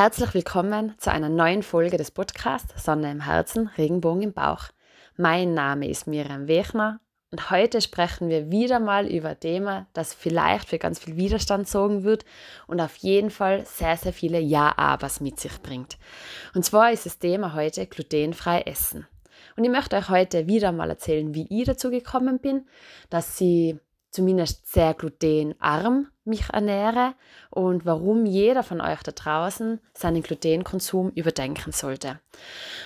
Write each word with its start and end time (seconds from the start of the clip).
Herzlich 0.00 0.32
willkommen 0.32 0.94
zu 0.96 1.12
einer 1.12 1.28
neuen 1.28 1.62
Folge 1.62 1.98
des 1.98 2.10
Podcasts 2.10 2.86
Sonne 2.86 3.10
im 3.10 3.20
Herzen, 3.20 3.68
Regenbogen 3.76 4.22
im 4.22 4.32
Bauch. 4.32 4.70
Mein 5.18 5.52
Name 5.52 5.90
ist 5.90 6.06
Miriam 6.06 6.48
Wechner 6.48 7.00
und 7.30 7.50
heute 7.50 7.82
sprechen 7.82 8.30
wir 8.30 8.50
wieder 8.50 8.80
mal 8.80 9.06
über 9.06 9.28
ein 9.28 9.40
Thema, 9.40 9.88
das 9.92 10.14
vielleicht 10.14 10.70
für 10.70 10.78
ganz 10.78 11.00
viel 11.00 11.18
Widerstand 11.18 11.68
sorgen 11.68 12.02
wird 12.02 12.24
und 12.66 12.80
auf 12.80 12.96
jeden 12.96 13.28
Fall 13.28 13.66
sehr, 13.66 13.98
sehr 13.98 14.14
viele 14.14 14.40
Ja-Abers 14.40 15.20
mit 15.20 15.38
sich 15.38 15.60
bringt. 15.60 15.98
Und 16.54 16.64
zwar 16.64 16.92
ist 16.92 17.04
das 17.04 17.18
Thema 17.18 17.52
heute 17.52 17.86
glutenfrei 17.86 18.62
essen. 18.62 19.06
Und 19.58 19.64
ich 19.64 19.70
möchte 19.70 19.96
euch 19.96 20.08
heute 20.08 20.46
wieder 20.46 20.72
mal 20.72 20.88
erzählen, 20.88 21.34
wie 21.34 21.46
ich 21.50 21.66
dazu 21.66 21.90
gekommen 21.90 22.38
bin, 22.38 22.66
dass 23.10 23.38
ich 23.42 23.76
zumindest 24.10 24.72
sehr 24.72 24.94
glutenarm 24.94 26.08
mich 26.24 26.50
ernähre 26.50 27.14
und 27.50 27.86
warum 27.86 28.26
jeder 28.26 28.62
von 28.62 28.80
euch 28.80 29.02
da 29.02 29.12
draußen 29.12 29.80
seinen 29.94 30.22
Glutenkonsum 30.22 31.10
überdenken 31.10 31.72
sollte. 31.72 32.20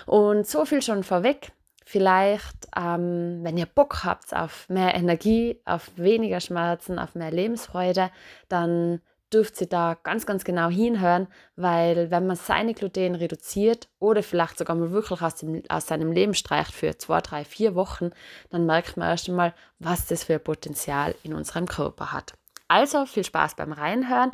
Und 0.07 0.47
so 0.47 0.65
viel 0.65 0.83
schon 0.83 1.03
vorweg. 1.05 1.53
Vielleicht, 1.87 2.69
ähm, 2.77 3.41
wenn 3.43 3.59
ihr 3.59 3.67
Bock 3.67 4.05
habt 4.05 4.35
auf 4.35 4.69
mehr 4.71 4.95
Energie, 4.95 5.61
auf 5.67 5.91
weniger 5.97 6.41
Schmerzen, 6.41 6.99
auf 6.99 7.15
mehr 7.15 7.31
Lebensfreude, 7.31 8.11
dann 8.49 9.01
dürft 9.33 9.61
ihr 9.61 9.67
da 9.67 9.97
ganz, 10.03 10.27
ganz 10.27 10.45
genau 10.45 10.69
hinhören, 10.69 11.29
weil 11.57 12.11
wenn 12.11 12.27
man 12.27 12.37
seine 12.37 12.75
Gluten 12.75 13.15
reduziert 13.15 13.89
oder 13.99 14.23
vielleicht 14.23 14.59
sogar 14.59 14.77
mal 14.77 14.93
wirklich 14.93 15.21
aus, 15.23 15.37
dem, 15.37 15.63
aus 15.69 15.87
seinem 15.87 16.13
Leben 16.13 16.35
streicht 16.35 16.73
für 16.73 16.97
zwei, 16.99 17.21
drei, 17.21 17.45
vier 17.45 17.75
Wochen, 17.75 18.11
dann 18.51 18.67
merkt 18.67 18.97
man 18.97 19.09
erst 19.09 19.29
einmal, 19.29 19.55
was 19.79 20.07
das 20.07 20.25
für 20.25 20.35
ein 20.35 20.45
Potenzial 20.45 21.15
in 21.23 21.35
unserem 21.35 21.67
Körper 21.67 22.13
hat. 22.13 22.35
Also 22.69 23.07
viel 23.07 23.25
Spaß 23.25 23.57
beim 23.57 23.73
Reinhören 23.73 24.31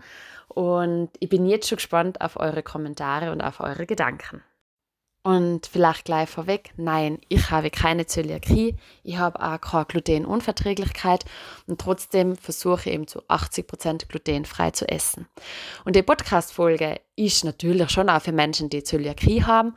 und 0.48 1.10
ich 1.18 1.28
bin 1.28 1.46
jetzt 1.46 1.68
schon 1.68 1.76
gespannt 1.76 2.20
auf 2.20 2.38
eure 2.38 2.62
Kommentare 2.62 3.32
und 3.32 3.40
auf 3.40 3.60
eure 3.60 3.86
Gedanken. 3.86 4.42
Und 5.22 5.66
vielleicht 5.66 6.06
gleich 6.06 6.30
vorweg, 6.30 6.72
nein, 6.78 7.18
ich 7.28 7.50
habe 7.50 7.70
keine 7.70 8.06
Zöliakie, 8.06 8.76
ich 9.02 9.18
habe 9.18 9.38
auch 9.42 9.60
keine 9.60 9.84
Glutenunverträglichkeit. 9.84 11.26
Und 11.66 11.78
trotzdem 11.78 12.36
versuche 12.36 12.88
ich 12.88 12.94
eben 12.94 13.06
zu 13.06 13.20
80% 13.24 14.08
glutenfrei 14.08 14.70
zu 14.70 14.88
essen. 14.88 15.26
Und 15.84 15.94
die 15.94 16.02
Podcast-Folge 16.02 17.00
ist 17.16 17.44
natürlich 17.44 17.90
schon 17.90 18.08
auch 18.08 18.22
für 18.22 18.32
Menschen, 18.32 18.70
die 18.70 18.82
Zöliakie 18.82 19.44
haben, 19.44 19.76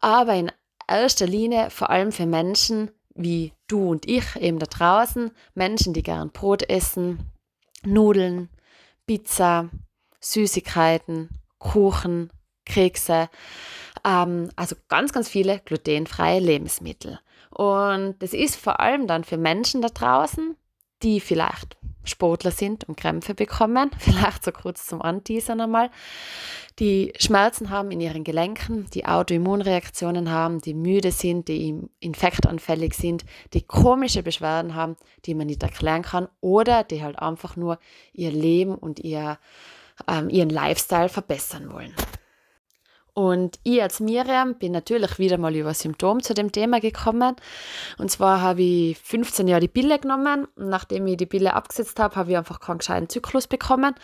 aber 0.00 0.34
in 0.34 0.50
erster 0.88 1.26
Linie 1.26 1.68
vor 1.68 1.90
allem 1.90 2.10
für 2.10 2.26
Menschen 2.26 2.90
wie 3.14 3.52
du 3.68 3.90
und 3.90 4.08
ich 4.08 4.36
eben 4.36 4.58
da 4.58 4.66
draußen, 4.66 5.32
Menschen, 5.54 5.92
die 5.92 6.02
gern 6.02 6.30
Brot 6.30 6.68
essen, 6.70 7.30
Nudeln, 7.84 8.48
Pizza, 9.06 9.68
Süßigkeiten, 10.20 11.28
Kuchen, 11.58 12.30
Kekse, 12.64 13.28
ähm, 14.04 14.50
also 14.56 14.76
ganz, 14.88 15.12
ganz 15.12 15.28
viele 15.28 15.60
glutenfreie 15.64 16.40
Lebensmittel. 16.40 17.20
Und 17.50 18.16
das 18.20 18.32
ist 18.32 18.56
vor 18.56 18.80
allem 18.80 19.06
dann 19.06 19.24
für 19.24 19.36
Menschen 19.36 19.82
da 19.82 19.88
draußen, 19.88 20.56
die 21.02 21.20
vielleicht 21.20 21.76
Sportler 22.04 22.50
sind 22.50 22.84
und 22.88 22.96
Krämpfe 22.96 23.34
bekommen, 23.34 23.90
vielleicht 23.98 24.44
so 24.44 24.52
kurz 24.52 24.86
zum 24.86 25.02
Anteasern 25.02 25.60
einmal, 25.60 25.90
die 26.78 27.12
Schmerzen 27.18 27.70
haben 27.70 27.90
in 27.90 28.00
ihren 28.00 28.24
Gelenken, 28.24 28.86
die 28.94 29.04
Autoimmunreaktionen 29.04 30.30
haben, 30.30 30.60
die 30.60 30.74
müde 30.74 31.12
sind, 31.12 31.48
die 31.48 31.78
infektanfällig 32.00 32.94
sind, 32.94 33.24
die 33.52 33.62
komische 33.62 34.22
Beschwerden 34.22 34.74
haben, 34.74 34.96
die 35.26 35.34
man 35.34 35.46
nicht 35.46 35.62
erklären 35.62 36.02
kann 36.02 36.28
oder 36.40 36.82
die 36.82 37.02
halt 37.02 37.18
einfach 37.18 37.56
nur 37.56 37.78
ihr 38.14 38.32
Leben 38.32 38.74
und 38.74 39.00
ihr, 39.00 39.38
ähm, 40.08 40.30
ihren 40.30 40.50
Lifestyle 40.50 41.10
verbessern 41.10 41.72
wollen. 41.72 41.94
Und 43.14 43.58
ich 43.62 43.82
als 43.82 44.00
Miriam 44.00 44.54
bin 44.54 44.72
natürlich 44.72 45.18
wieder 45.18 45.36
mal 45.36 45.54
über 45.54 45.74
Symptom 45.74 46.22
zu 46.22 46.32
dem 46.32 46.50
Thema 46.50 46.80
gekommen. 46.80 47.36
Und 47.98 48.10
zwar 48.10 48.40
habe 48.40 48.62
ich 48.62 48.98
15 48.98 49.48
Jahre 49.48 49.60
die 49.60 49.68
Pille 49.68 49.98
genommen. 49.98 50.46
Und 50.56 50.70
nachdem 50.70 51.06
ich 51.06 51.18
die 51.18 51.26
Pille 51.26 51.52
abgesetzt 51.52 52.00
habe, 52.00 52.16
habe 52.16 52.30
ich 52.30 52.38
einfach 52.38 52.58
keinen 52.58 52.78
gescheiten 52.78 53.10
Zyklus 53.10 53.48
bekommen. 53.48 53.94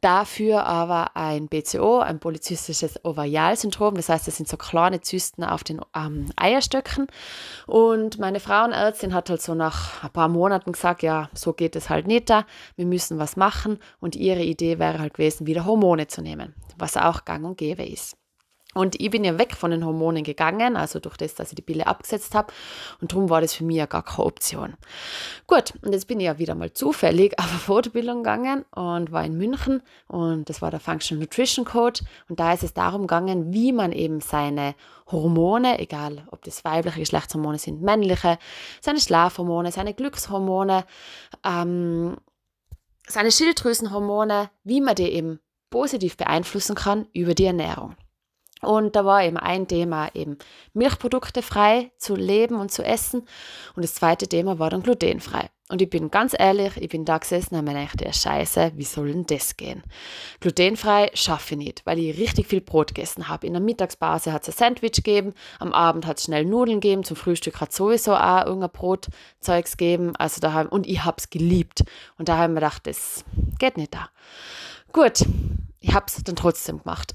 Dafür 0.00 0.64
aber 0.64 1.16
ein 1.16 1.48
BCO, 1.48 1.98
ein 1.98 2.20
polyzystisches 2.20 3.04
Ovarialsyndrom. 3.04 3.96
Das 3.96 4.08
heißt, 4.08 4.28
das 4.28 4.36
sind 4.36 4.48
so 4.48 4.56
kleine 4.56 5.00
Zysten 5.00 5.42
auf 5.42 5.64
den 5.64 5.80
ähm, 5.96 6.26
Eierstöcken. 6.36 7.08
Und 7.66 8.20
meine 8.20 8.38
Frauenärztin 8.38 9.12
hat 9.12 9.28
halt 9.28 9.42
so 9.42 9.56
nach 9.56 10.04
ein 10.04 10.10
paar 10.10 10.28
Monaten 10.28 10.70
gesagt, 10.70 11.02
ja, 11.02 11.30
so 11.34 11.52
geht 11.52 11.74
es 11.74 11.90
halt 11.90 12.06
nicht 12.06 12.30
da. 12.30 12.46
Wir 12.76 12.86
müssen 12.86 13.18
was 13.18 13.36
machen. 13.36 13.80
Und 13.98 14.14
ihre 14.14 14.42
Idee 14.44 14.78
wäre 14.78 15.00
halt 15.00 15.14
gewesen, 15.14 15.48
wieder 15.48 15.64
Hormone 15.64 16.06
zu 16.06 16.22
nehmen, 16.22 16.54
was 16.78 16.96
auch 16.96 17.24
gang 17.24 17.44
und 17.44 17.58
gäbe 17.58 17.84
ist. 17.84 18.21
Und 18.74 19.00
ich 19.00 19.10
bin 19.10 19.22
ja 19.22 19.38
weg 19.38 19.54
von 19.54 19.70
den 19.70 19.84
Hormonen 19.84 20.24
gegangen, 20.24 20.76
also 20.76 20.98
durch 20.98 21.18
das, 21.18 21.34
dass 21.34 21.50
ich 21.50 21.56
die 21.56 21.62
Pille 21.62 21.86
abgesetzt 21.86 22.34
habe. 22.34 22.52
Und 23.00 23.12
darum 23.12 23.28
war 23.28 23.42
das 23.42 23.52
für 23.52 23.64
mich 23.64 23.76
ja 23.76 23.86
gar 23.86 24.02
keine 24.02 24.24
Option. 24.24 24.74
Gut, 25.46 25.74
und 25.82 25.92
jetzt 25.92 26.06
bin 26.06 26.20
ich 26.20 26.26
ja 26.26 26.38
wieder 26.38 26.54
mal 26.54 26.72
zufällig 26.72 27.38
auf 27.38 27.50
eine 27.50 27.58
Fortbildung 27.58 28.18
gegangen 28.22 28.64
und 28.74 29.12
war 29.12 29.24
in 29.24 29.36
München. 29.36 29.82
Und 30.08 30.48
das 30.48 30.62
war 30.62 30.70
der 30.70 30.80
Functional 30.80 31.22
Nutrition 31.22 31.66
Code. 31.66 32.00
Und 32.28 32.40
da 32.40 32.54
ist 32.54 32.62
es 32.62 32.72
darum 32.72 33.02
gegangen, 33.02 33.52
wie 33.52 33.72
man 33.72 33.92
eben 33.92 34.20
seine 34.20 34.74
Hormone, 35.10 35.78
egal 35.78 36.26
ob 36.30 36.42
das 36.42 36.64
weibliche 36.64 37.00
Geschlechtshormone 37.00 37.58
sind, 37.58 37.82
männliche, 37.82 38.38
seine 38.80 39.00
Schlafhormone, 39.00 39.70
seine 39.70 39.92
Glückshormone, 39.92 40.84
ähm, 41.44 42.16
seine 43.06 43.30
Schilddrüsenhormone, 43.30 44.48
wie 44.64 44.80
man 44.80 44.94
die 44.94 45.10
eben 45.10 45.40
positiv 45.68 46.16
beeinflussen 46.16 46.74
kann 46.74 47.06
über 47.12 47.34
die 47.34 47.44
Ernährung. 47.44 47.96
Und 48.62 48.94
da 48.94 49.04
war 49.04 49.24
eben 49.24 49.36
ein 49.36 49.66
Thema 49.66 50.08
eben 50.14 50.38
Milchprodukte 50.72 51.42
frei 51.42 51.90
zu 51.98 52.14
leben 52.14 52.56
und 52.56 52.70
zu 52.70 52.84
essen. 52.84 53.26
Und 53.74 53.82
das 53.84 53.94
zweite 53.94 54.28
Thema 54.28 54.60
war 54.60 54.70
dann 54.70 54.82
glutenfrei. 54.82 55.50
Und 55.68 55.80
ich 55.80 55.88
bin 55.88 56.10
ganz 56.10 56.36
ehrlich, 56.38 56.76
ich 56.76 56.90
bin 56.90 57.04
da 57.04 57.16
gesessen 57.18 57.56
und 57.56 57.64
mir 57.64 57.72
gedacht, 57.72 58.14
Scheiße, 58.14 58.72
wie 58.76 58.84
soll 58.84 59.10
denn 59.10 59.24
das 59.24 59.56
gehen? 59.56 59.82
Glutenfrei 60.40 61.10
schaffe 61.14 61.54
ich 61.54 61.58
nicht, 61.58 61.86
weil 61.86 61.98
ich 61.98 62.18
richtig 62.18 62.46
viel 62.46 62.60
Brot 62.60 62.88
gegessen 62.88 63.28
habe. 63.28 63.46
In 63.46 63.54
der 63.54 63.62
Mittagspause 63.62 64.34
hat 64.34 64.42
es 64.42 64.48
ein 64.48 64.74
Sandwich 64.74 64.96
gegeben, 64.96 65.32
am 65.58 65.72
Abend 65.72 66.06
hat 66.06 66.18
es 66.18 66.24
schnell 66.24 66.44
Nudeln 66.44 66.80
gegeben, 66.80 67.04
zum 67.04 67.16
Frühstück 67.16 67.60
hat 67.60 67.70
es 67.70 67.76
sowieso 67.76 68.14
auch 68.14 68.44
irgendein 68.44 68.70
Brotzeugs 68.70 69.78
gegeben. 69.78 70.14
Also 70.16 70.40
da 70.42 70.60
und 70.60 70.86
ich 70.86 71.04
habe 71.04 71.16
es 71.18 71.30
geliebt. 71.30 71.84
Und 72.18 72.28
da 72.28 72.36
haben 72.36 72.52
wir 72.52 72.60
gedacht, 72.60 72.86
das 72.86 73.24
geht 73.58 73.78
nicht 73.78 73.94
da. 73.94 74.10
Gut, 74.92 75.24
ich 75.82 75.92
habe 75.94 76.06
es 76.06 76.22
dann 76.22 76.36
trotzdem 76.36 76.78
gemacht. 76.78 77.14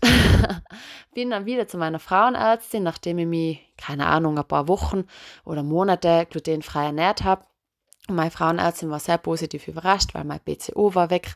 Bin 1.14 1.32
dann 1.32 1.46
wieder 1.46 1.68
zu 1.68 1.78
meiner 1.78 2.00
Frauenärztin, 2.00 2.84
nachdem 2.84 3.18
ich 3.18 3.26
mich, 3.26 3.74
keine 3.78 4.08
Ahnung, 4.08 4.38
ein 4.38 4.48
paar 4.48 4.68
Wochen 4.68 5.06
oder 5.46 5.64
Monate 5.64 6.28
glutenfrei 6.30 6.88
ernährt 6.88 7.24
habe. 7.24 7.44
Meine 8.10 8.32
Frauenärztin 8.32 8.90
war 8.90 9.00
sehr 9.00 9.18
positiv 9.18 9.68
überrascht, 9.68 10.14
weil 10.14 10.24
mein 10.24 10.40
PCO 10.40 10.96
war 10.96 11.10
weg 11.10 11.36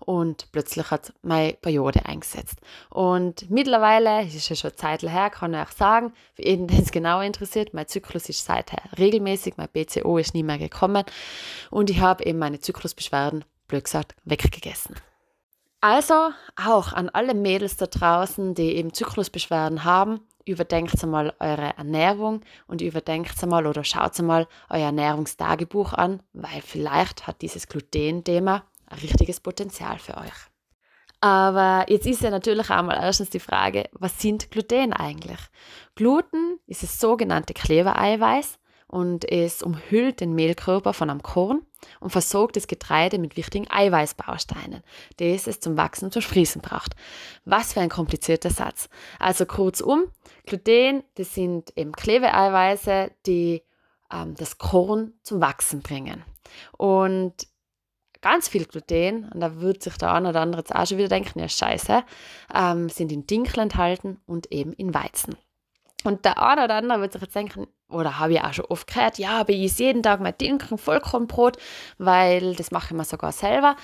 und 0.00 0.50
plötzlich 0.50 0.90
hat 0.90 1.12
meine 1.22 1.52
Periode 1.52 2.06
eingesetzt. 2.06 2.58
Und 2.90 3.48
mittlerweile, 3.50 4.22
es 4.22 4.34
ist 4.34 4.48
ja 4.48 4.56
schon 4.56 4.76
Zeit 4.76 5.02
her, 5.02 5.30
kann 5.30 5.54
ich 5.54 5.60
auch 5.60 5.70
sagen, 5.70 6.12
für 6.34 6.44
jeden, 6.44 6.66
den 6.68 6.82
es 6.82 6.90
genau 6.90 7.20
interessiert, 7.20 7.74
mein 7.74 7.86
Zyklus 7.86 8.28
ist 8.28 8.44
seither 8.44 8.82
regelmäßig, 8.98 9.54
mein 9.56 9.68
PCO 9.68 10.18
ist 10.18 10.34
nie 10.34 10.42
mehr 10.42 10.58
gekommen 10.58 11.04
und 11.70 11.90
ich 11.90 12.00
habe 12.00 12.24
eben 12.24 12.38
meine 12.38 12.58
Zyklusbeschwerden, 12.58 13.44
blöd 13.68 13.84
gesagt, 13.84 14.16
weggegessen. 14.24 14.96
Also 15.80 16.30
auch 16.56 16.92
an 16.92 17.08
alle 17.08 17.34
Mädels 17.34 17.76
da 17.76 17.86
draußen, 17.86 18.54
die 18.54 18.76
eben 18.76 18.92
Zyklusbeschwerden 18.92 19.84
haben, 19.84 20.20
überdenkt 20.44 21.00
einmal 21.02 21.34
eure 21.38 21.76
Ernährung 21.76 22.40
und 22.66 22.80
überdenkt 22.80 23.40
einmal 23.42 23.66
oder 23.66 23.84
schaut 23.84 24.18
einmal 24.18 24.48
euer 24.70 24.86
Ernährungstagebuch 24.86 25.92
an, 25.92 26.20
weil 26.32 26.62
vielleicht 26.62 27.26
hat 27.26 27.42
dieses 27.42 27.68
Gluten-Thema 27.68 28.64
ein 28.86 28.98
richtiges 28.98 29.40
Potenzial 29.40 29.98
für 29.98 30.16
euch. 30.16 30.48
Aber 31.20 31.84
jetzt 31.88 32.06
ist 32.06 32.22
ja 32.22 32.30
natürlich 32.30 32.70
einmal 32.70 32.96
erstens 32.96 33.30
die 33.30 33.40
Frage, 33.40 33.88
was 33.92 34.20
sind 34.20 34.50
Gluten 34.50 34.92
eigentlich? 34.92 35.40
Gluten 35.94 36.58
ist 36.66 36.82
das 36.82 36.98
sogenannte 36.98 37.54
Klebereiweiß 37.54 38.58
und 38.86 39.30
es 39.30 39.62
umhüllt 39.62 40.20
den 40.20 40.34
Mehlkörper 40.34 40.92
von 40.92 41.10
einem 41.10 41.22
Korn 41.22 41.62
und 42.00 42.10
versorgt 42.10 42.56
das 42.56 42.66
Getreide 42.66 43.18
mit 43.18 43.36
wichtigen 43.36 43.70
Eiweißbausteinen, 43.70 44.82
das 45.18 45.46
es 45.46 45.60
zum 45.60 45.76
Wachsen 45.76 46.06
und 46.06 46.12
zum 46.12 46.22
Sprießen 46.22 46.60
braucht. 46.60 46.94
Was 47.44 47.72
für 47.72 47.80
ein 47.80 47.88
komplizierter 47.88 48.50
Satz. 48.50 48.88
Also 49.18 49.46
kurzum, 49.46 50.10
Gluten, 50.46 51.04
das 51.14 51.34
sind 51.34 51.76
eben 51.76 51.92
Klebeeiweiße, 51.92 53.10
die 53.26 53.62
ähm, 54.12 54.34
das 54.36 54.58
Korn 54.58 55.12
zum 55.22 55.40
Wachsen 55.40 55.80
bringen. 55.82 56.24
Und 56.76 57.46
ganz 58.20 58.48
viel 58.48 58.64
Gluten, 58.64 59.28
und 59.32 59.40
da 59.40 59.60
wird 59.60 59.82
sich 59.82 59.96
der 59.96 60.12
eine 60.12 60.30
oder 60.30 60.40
andere 60.40 60.62
jetzt 60.62 60.74
auch 60.74 60.86
schon 60.86 60.98
wieder 60.98 61.08
denken, 61.08 61.38
ja 61.38 61.48
scheiße, 61.48 62.04
ähm, 62.54 62.88
sind 62.88 63.12
in 63.12 63.26
Dinkel 63.26 63.60
enthalten 63.60 64.20
und 64.26 64.50
eben 64.52 64.72
in 64.72 64.94
Weizen. 64.94 65.36
Und 66.04 66.24
der 66.24 66.40
eine 66.40 66.64
oder 66.64 66.76
andere 66.76 67.00
wird 67.00 67.12
sich 67.12 67.22
jetzt 67.22 67.34
denken, 67.34 67.66
oder 67.88 68.18
habe 68.18 68.34
ich 68.34 68.40
auch 68.40 68.52
schon 68.52 68.66
oft 68.66 68.86
gehört, 68.86 69.18
ja, 69.18 69.40
aber 69.40 69.50
ich 69.50 69.64
esse 69.64 69.84
jeden 69.84 70.02
Tag 70.02 70.20
mein 70.20 70.36
Dinkel 70.38 70.78
Vollkornbrot, 70.78 71.56
weil 71.98 72.54
das 72.54 72.70
mache 72.70 72.88
ich 72.88 72.96
mir 72.96 73.04
sogar 73.04 73.32
selber. 73.32 73.76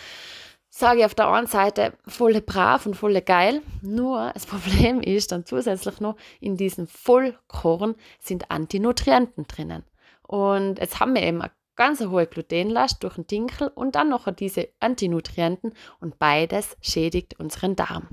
sage 0.71 1.01
ich 1.01 1.05
auf 1.05 1.15
der 1.15 1.29
einen 1.29 1.47
Seite 1.47 1.93
voll 2.07 2.41
brav 2.41 2.87
und 2.87 2.95
voll 2.95 3.21
geil. 3.21 3.63
Nur 3.83 4.31
das 4.35 4.47
Problem 4.47 5.01
ist 5.01 5.33
dann 5.33 5.47
zusätzlich 5.47 6.01
noch, 6.01 6.17
in 6.41 6.57
diesem 6.57 6.87
Vollkorn 6.87 7.95
sind 8.21 8.51
Antinutrienten 8.51 9.47
drinnen. 9.47 9.85
Und 10.23 10.79
jetzt 10.79 11.01
haben 11.01 11.15
wir 11.15 11.23
eben 11.23 11.43
eine 11.43 11.53
ganz 11.77 12.01
hohe 12.01 12.27
Glutenlast 12.27 13.03
durch 13.03 13.15
den 13.15 13.27
Dinkel 13.27 13.69
und 13.69 13.95
dann 13.95 14.09
noch 14.09 14.33
diese 14.33 14.69
Antinutrienten 14.81 15.75
und 16.01 16.19
beides 16.19 16.77
schädigt 16.81 17.39
unseren 17.39 17.77
Darm. 17.77 18.09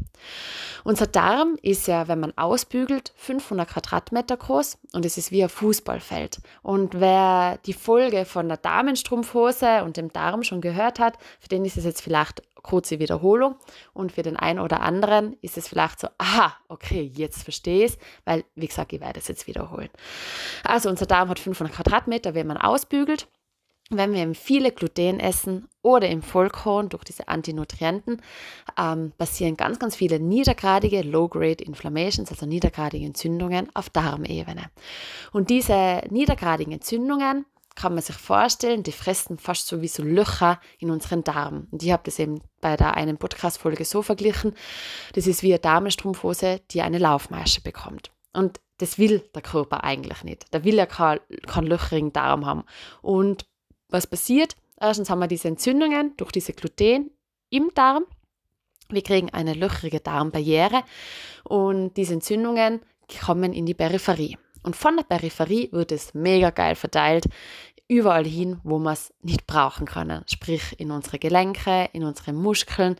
Unser 0.83 1.07
Darm 1.07 1.57
ist 1.61 1.87
ja, 1.87 2.07
wenn 2.07 2.19
man 2.19 2.37
ausbügelt, 2.37 3.13
500 3.15 3.69
Quadratmeter 3.69 4.37
groß 4.37 4.77
und 4.93 5.05
es 5.05 5.17
ist 5.17 5.31
wie 5.31 5.43
ein 5.43 5.49
Fußballfeld. 5.49 6.39
Und 6.61 6.99
wer 6.99 7.59
die 7.65 7.73
Folge 7.73 8.25
von 8.25 8.47
der 8.47 8.57
Damenstrumpfhose 8.57 9.83
und 9.83 9.97
dem 9.97 10.11
Darm 10.11 10.43
schon 10.43 10.61
gehört 10.61 10.99
hat, 10.99 11.17
für 11.39 11.49
den 11.49 11.65
ist 11.65 11.77
es 11.77 11.85
jetzt 11.85 12.01
vielleicht 12.01 12.41
kurze 12.63 12.99
Wiederholung 12.99 13.55
und 13.93 14.11
für 14.11 14.21
den 14.21 14.37
einen 14.37 14.59
oder 14.59 14.81
anderen 14.81 15.35
ist 15.41 15.57
es 15.57 15.67
vielleicht 15.67 15.99
so, 15.99 16.07
aha, 16.17 16.55
okay, 16.67 17.11
jetzt 17.15 17.43
verstehe 17.43 17.85
ich 17.85 17.93
es, 17.93 17.97
weil, 18.25 18.43
wie 18.55 18.67
gesagt, 18.67 18.93
ich 18.93 19.01
werde 19.01 19.19
es 19.19 19.27
jetzt 19.27 19.47
wiederholen. 19.47 19.89
Also 20.63 20.89
unser 20.89 21.05
Darm 21.05 21.29
hat 21.29 21.39
500 21.39 21.75
Quadratmeter, 21.75 22.33
wenn 22.33 22.47
man 22.47 22.57
ausbügelt 22.57 23.27
wenn 23.97 24.13
wir 24.13 24.33
viele 24.35 24.71
Gluten 24.71 25.19
essen 25.19 25.67
oder 25.81 26.09
im 26.09 26.21
Vollkorn 26.21 26.89
durch 26.89 27.03
diese 27.03 27.27
Antinutrienten, 27.27 28.21
ähm, 28.77 29.11
passieren 29.17 29.57
ganz, 29.57 29.79
ganz 29.79 29.95
viele 29.95 30.19
niedergradige 30.19 31.01
Low-Grade 31.01 31.63
Inflammations, 31.63 32.31
also 32.31 32.45
niedergradige 32.45 33.05
Entzündungen 33.05 33.69
auf 33.73 33.89
Darmebene. 33.89 34.69
Und 35.31 35.49
diese 35.49 36.01
niedergradigen 36.09 36.73
Entzündungen 36.73 37.45
kann 37.75 37.93
man 37.93 38.03
sich 38.03 38.15
vorstellen, 38.15 38.83
die 38.83 38.91
fressen 38.91 39.37
fast 39.37 39.67
so 39.67 39.81
wie 39.81 39.87
so 39.87 40.03
Löcher 40.03 40.59
in 40.79 40.91
unseren 40.91 41.23
Darm. 41.23 41.67
Und 41.71 41.83
ich 41.83 41.91
habe 41.91 42.03
das 42.05 42.19
eben 42.19 42.41
bei 42.59 42.75
der 42.75 42.95
einen 42.95 43.17
Podcast-Folge 43.17 43.85
so 43.85 44.01
verglichen. 44.01 44.53
Das 45.13 45.27
ist 45.27 45.41
wie 45.41 45.53
eine 45.53 45.59
Damenstrumpfhose, 45.59 46.61
die 46.71 46.81
eine 46.81 46.97
Laufmasche 46.97 47.61
bekommt. 47.61 48.11
Und 48.33 48.59
das 48.77 48.97
will 48.97 49.19
der 49.35 49.41
Körper 49.41 49.83
eigentlich 49.83 50.23
nicht. 50.23 50.51
Der 50.53 50.63
will 50.63 50.75
ja 50.75 50.85
keinen 50.85 51.19
kein 51.47 51.65
löcherigen 51.65 52.13
Darm 52.13 52.45
haben. 52.45 52.63
Und 53.01 53.45
was 53.91 54.07
passiert? 54.07 54.55
Erstens 54.79 55.09
haben 55.09 55.19
wir 55.19 55.27
diese 55.27 55.47
Entzündungen 55.47 56.15
durch 56.17 56.31
diese 56.31 56.53
Gluten 56.53 57.11
im 57.49 57.71
Darm. 57.75 58.05
Wir 58.89 59.03
kriegen 59.03 59.29
eine 59.29 59.53
löcherige 59.53 59.99
Darmbarriere 59.99 60.83
und 61.43 61.95
diese 61.95 62.15
Entzündungen 62.15 62.81
kommen 63.23 63.53
in 63.53 63.65
die 63.65 63.73
Peripherie. 63.73 64.37
Und 64.63 64.75
von 64.75 64.97
der 64.97 65.03
Peripherie 65.03 65.69
wird 65.71 65.91
es 65.91 66.13
mega 66.13 66.49
geil 66.49 66.75
verteilt, 66.75 67.25
überall 67.87 68.25
hin, 68.25 68.59
wo 68.63 68.79
wir 68.79 68.91
es 68.91 69.13
nicht 69.21 69.45
brauchen 69.47 69.85
können. 69.85 70.23
Sprich 70.27 70.79
in 70.79 70.91
unsere 70.91 71.19
Gelenke, 71.19 71.89
in 71.93 72.03
unsere 72.03 72.31
Muskeln, 72.33 72.95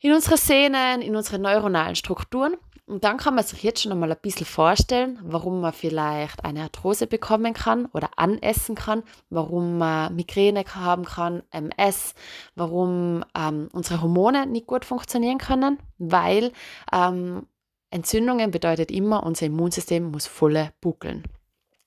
in 0.00 0.12
unsere 0.12 0.36
Sehnen, 0.36 1.00
in 1.00 1.16
unsere 1.16 1.38
neuronalen 1.38 1.96
Strukturen. 1.96 2.56
Und 2.86 3.02
dann 3.02 3.16
kann 3.16 3.34
man 3.34 3.44
sich 3.44 3.62
jetzt 3.62 3.82
schon 3.82 3.92
einmal 3.92 4.12
ein 4.12 4.18
bisschen 4.20 4.44
vorstellen, 4.44 5.18
warum 5.22 5.62
man 5.62 5.72
vielleicht 5.72 6.44
eine 6.44 6.64
Arthrose 6.64 7.06
bekommen 7.06 7.54
kann 7.54 7.86
oder 7.86 8.10
anessen 8.16 8.74
kann, 8.74 9.02
warum 9.30 9.78
man 9.78 10.14
Migräne 10.14 10.64
haben 10.66 11.06
kann, 11.06 11.42
MS, 11.50 12.14
warum 12.54 13.24
ähm, 13.34 13.68
unsere 13.72 14.02
Hormone 14.02 14.46
nicht 14.46 14.66
gut 14.66 14.84
funktionieren 14.84 15.38
können, 15.38 15.78
weil 15.96 16.52
ähm, 16.92 17.46
Entzündungen 17.88 18.50
bedeutet 18.50 18.90
immer, 18.90 19.22
unser 19.22 19.46
Immunsystem 19.46 20.10
muss 20.10 20.26
volle 20.26 20.72
buckeln. 20.82 21.24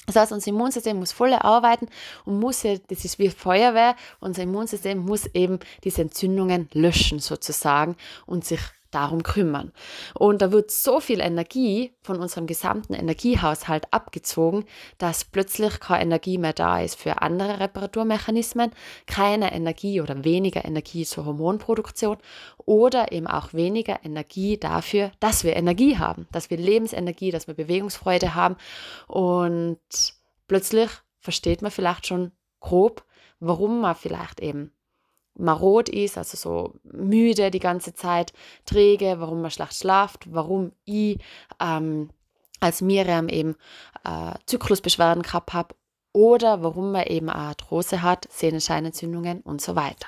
Das 0.08 0.16
heißt, 0.16 0.32
unser 0.32 0.48
Immunsystem 0.48 0.98
muss 0.98 1.12
voll 1.12 1.34
arbeiten 1.34 1.90
und 2.26 2.40
muss, 2.40 2.62
das 2.62 3.06
ist 3.06 3.20
wie 3.20 3.30
Feuerwehr, 3.30 3.96
unser 4.20 4.44
Immunsystem 4.44 4.98
muss 4.98 5.28
eben 5.28 5.60
diese 5.84 6.02
Entzündungen 6.02 6.70
löschen 6.72 7.20
sozusagen 7.20 7.98
und 8.26 8.46
sich 8.46 8.62
darum 8.98 9.22
kümmern. 9.22 9.72
Und 10.16 10.42
da 10.42 10.52
wird 10.52 10.72
so 10.72 11.00
viel 11.00 11.20
Energie 11.20 11.94
von 12.02 12.20
unserem 12.20 12.48
gesamten 12.48 12.96
Energiehaushalt 12.96 13.94
abgezogen, 13.94 14.66
dass 14.98 15.24
plötzlich 15.24 15.80
keine 15.80 16.02
Energie 16.02 16.40
mehr 16.40 16.54
da 16.54 16.82
ist 16.82 16.96
für 16.96 17.22
andere 17.22 17.60
Reparaturmechanismen, 17.60 18.72
keine 19.06 19.54
Energie 19.54 20.02
oder 20.02 20.24
weniger 20.24 20.66
Energie 20.66 21.06
zur 21.06 21.26
Hormonproduktion 21.26 22.18
oder 22.58 23.12
eben 23.12 23.28
auch 23.28 23.54
weniger 23.54 24.04
Energie 24.04 24.58
dafür, 24.58 25.12
dass 25.20 25.44
wir 25.44 25.56
Energie 25.56 26.00
haben, 26.00 26.28
dass 26.32 26.50
wir 26.50 26.58
Lebensenergie, 26.58 27.30
dass 27.30 27.48
wir 27.48 27.54
Bewegungsfreude 27.54 28.34
haben 28.34 28.56
und 29.08 29.78
plötzlich 30.48 30.90
versteht 31.20 31.62
man 31.62 31.70
vielleicht 31.70 32.08
schon 32.08 32.32
grob, 32.60 33.04
warum 33.40 33.82
man 33.82 33.96
vielleicht 33.96 34.40
eben 34.40 34.72
marot 35.38 35.90
ist, 35.90 36.18
also 36.18 36.38
so 36.38 36.74
müde 36.84 37.52
die 37.52 37.60
ganze 37.60 37.94
Zeit, 37.94 38.34
träge, 38.66 39.16
warum 39.20 39.42
man 39.42 39.52
schlecht 39.52 39.76
schlaft, 39.76 40.34
warum 40.34 40.72
ich 40.86 41.20
ähm, 41.60 42.10
als 42.60 42.82
Miriam 42.82 43.30
eben 43.30 43.56
äh, 44.04 44.34
Zyklusbeschwerden 44.46 45.24
gehabt 45.24 45.54
habe 45.54 45.76
oder 46.14 46.64
warum 46.64 46.92
man 46.92 47.06
eben 47.06 47.30
Arthrose 47.30 48.02
hat, 48.02 48.28
Sehnenscheinentzündungen 48.32 49.42
und 49.42 49.62
so 49.62 49.76
weiter. 49.76 50.08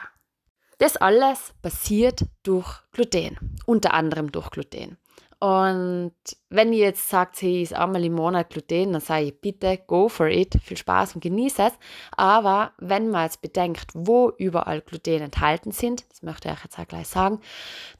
Das 0.79 0.97
alles 0.97 1.53
passiert 1.61 2.25
durch 2.43 2.81
Gluten, 2.93 3.57
unter 3.65 3.93
anderem 3.93 4.31
durch 4.31 4.49
Gluten. 4.49 4.97
Und 5.39 6.13
wenn 6.49 6.73
ihr 6.73 6.79
jetzt 6.79 7.09
sagt, 7.09 7.41
hey, 7.41 7.61
ist 7.61 7.73
einmal 7.73 8.03
im 8.03 8.13
Monat 8.13 8.49
Gluten, 8.49 8.91
dann 8.91 9.01
sage 9.01 9.25
ich 9.25 9.39
bitte, 9.39 9.79
go 9.87 10.09
for 10.09 10.27
it, 10.27 10.59
viel 10.61 10.75
Spaß 10.75 11.15
und 11.15 11.21
genieße 11.21 11.63
es. 11.63 11.73
Aber 12.11 12.73
wenn 12.77 13.09
man 13.09 13.23
jetzt 13.23 13.41
bedenkt, 13.41 13.87
wo 13.93 14.33
überall 14.37 14.81
Gluten 14.81 15.21
enthalten 15.21 15.71
sind, 15.71 16.03
das 16.09 16.23
möchte 16.23 16.49
ich 16.49 16.55
euch 16.55 16.63
jetzt 16.65 16.77
auch 16.77 16.87
gleich 16.87 17.07
sagen, 17.07 17.39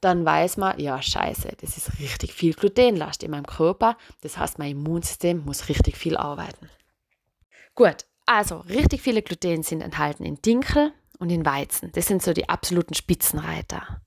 dann 0.02 0.26
weiß 0.26 0.58
man, 0.58 0.78
ja, 0.80 1.02
scheiße, 1.02 1.48
das 1.62 1.78
ist 1.78 2.00
richtig 2.00 2.34
viel 2.34 2.54
Glutenlast 2.54 3.24
in 3.24 3.32
meinem 3.32 3.48
Körper. 3.48 3.98
Das 4.20 4.38
heißt, 4.38 4.60
mein 4.60 4.72
Immunsystem 4.72 5.46
muss 5.46 5.70
richtig 5.70 5.96
viel 5.96 6.18
arbeiten. 6.18 6.70
Gut, 7.74 8.06
also 8.26 8.58
richtig 8.58 9.02
viele 9.02 9.22
Gluten 9.22 9.64
sind 9.64 9.80
enthalten 9.80 10.26
in 10.26 10.42
Dinkel 10.42 10.92
und 11.20 11.30
in 11.30 11.46
Weizen. 11.46 11.90
Das 11.94 12.08
sind 12.08 12.22
so 12.22 12.34
die 12.34 12.50
absoluten 12.50 12.96
Spitzenreiter. 12.96 14.02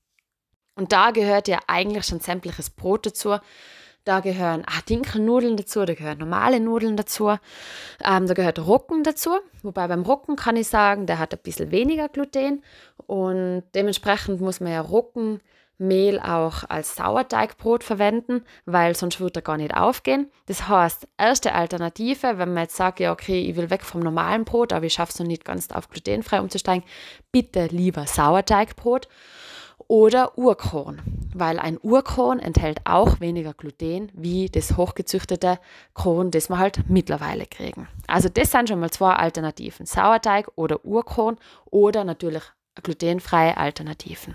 Und 0.75 0.93
da 0.93 1.11
gehört 1.11 1.49
ja 1.49 1.59
eigentlich 1.67 2.07
schon 2.07 2.21
sämtliches 2.21 2.71
Brot 2.71 3.07
dazu. 3.07 3.37
Da 4.05 4.19
gehören 4.19 4.65
ah, 4.67 4.81
Dinkelnudeln 4.89 5.57
dazu, 5.57 5.85
da 5.85 5.95
gehören 5.95 6.19
normale 6.19 6.59
Nudeln 6.59 6.97
dazu, 6.97 7.37
ähm, 8.05 8.27
da 8.27 8.35
gehört 8.35 8.59
Rucken 8.59 9.05
dazu. 9.05 9.31
Wobei 9.63 9.87
beim 9.87 10.03
Rucken 10.03 10.35
kann 10.35 10.57
ich 10.57 10.67
sagen, 10.67 11.07
der 11.07 11.21
hat 11.21 11.33
ein 11.33 11.39
bisschen 11.41 11.71
weniger 11.71 12.09
Gluten 12.09 12.65
und 13.07 13.63
dementsprechend 13.77 14.41
muss 14.41 14.59
man 14.59 14.73
ja 14.73 14.81
Ruckenmehl 14.81 16.19
auch 16.19 16.65
als 16.69 16.97
Sauerteigbrot 16.97 17.85
verwenden, 17.85 18.45
weil 18.65 18.97
sonst 18.97 19.21
wird 19.21 19.37
er 19.37 19.43
gar 19.43 19.57
nicht 19.57 19.73
aufgehen. 19.73 20.33
Das 20.47 20.67
heißt, 20.67 21.07
erste 21.17 21.55
Alternative, 21.55 22.39
wenn 22.39 22.55
man 22.55 22.65
jetzt 22.65 22.77
sagt, 22.77 22.99
ja 22.99 23.13
okay, 23.13 23.41
ich 23.41 23.55
will 23.55 23.71
weg 23.71 23.85
vom 23.85 24.01
normalen 24.01 24.45
Brot, 24.45 24.73
aber 24.73 24.87
ich 24.87 24.95
schaffe 24.95 25.13
es 25.13 25.19
noch 25.21 25.29
nicht 25.29 25.45
ganz 25.45 25.71
auf 25.71 25.89
glutenfrei 25.89 26.41
umzusteigen, 26.41 26.83
bitte 27.31 27.67
lieber 27.67 28.09
Sauerteigbrot 28.09 29.07
oder 29.89 30.39
Urkorn, 30.39 31.03
weil 31.35 31.59
ein 31.59 31.79
Urkorn 31.83 32.39
enthält 32.39 32.81
auch 32.85 33.21
weniger 33.21 33.55
Gluten 33.55 34.11
wie 34.15 34.49
das 34.49 34.77
hochgezüchtete 34.77 35.59
Korn, 35.95 36.31
das 36.31 36.49
wir 36.49 36.59
halt 36.59 36.89
mittlerweile 36.89 37.47
kriegen. 37.47 37.89
Also 38.07 38.29
das 38.29 38.51
sind 38.51 38.69
schon 38.69 38.81
mal 38.81 38.91
zwei 38.91 39.15
Alternativen, 39.15 39.87
Sauerteig 39.87 40.51
oder 40.57 40.85
Urkorn 40.85 41.39
oder 41.67 42.05
natürlich 42.05 42.43
glutenfreie 42.83 43.57
Alternativen. 43.57 44.35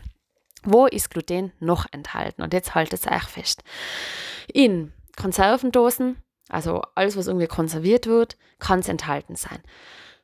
Wo 0.63 0.85
ist 0.85 1.09
Gluten 1.09 1.51
noch 1.59 1.85
enthalten? 1.91 2.41
Und 2.41 2.53
jetzt 2.53 2.75
haltet 2.75 2.99
es 2.99 3.07
euch 3.07 3.23
fest. 3.23 3.63
In 4.51 4.91
Konservendosen, 5.15 6.17
also 6.49 6.81
alles, 6.95 7.17
was 7.17 7.27
irgendwie 7.27 7.47
konserviert 7.47 8.07
wird, 8.07 8.37
kann 8.59 8.79
es 8.79 8.89
enthalten 8.89 9.35
sein. 9.35 9.59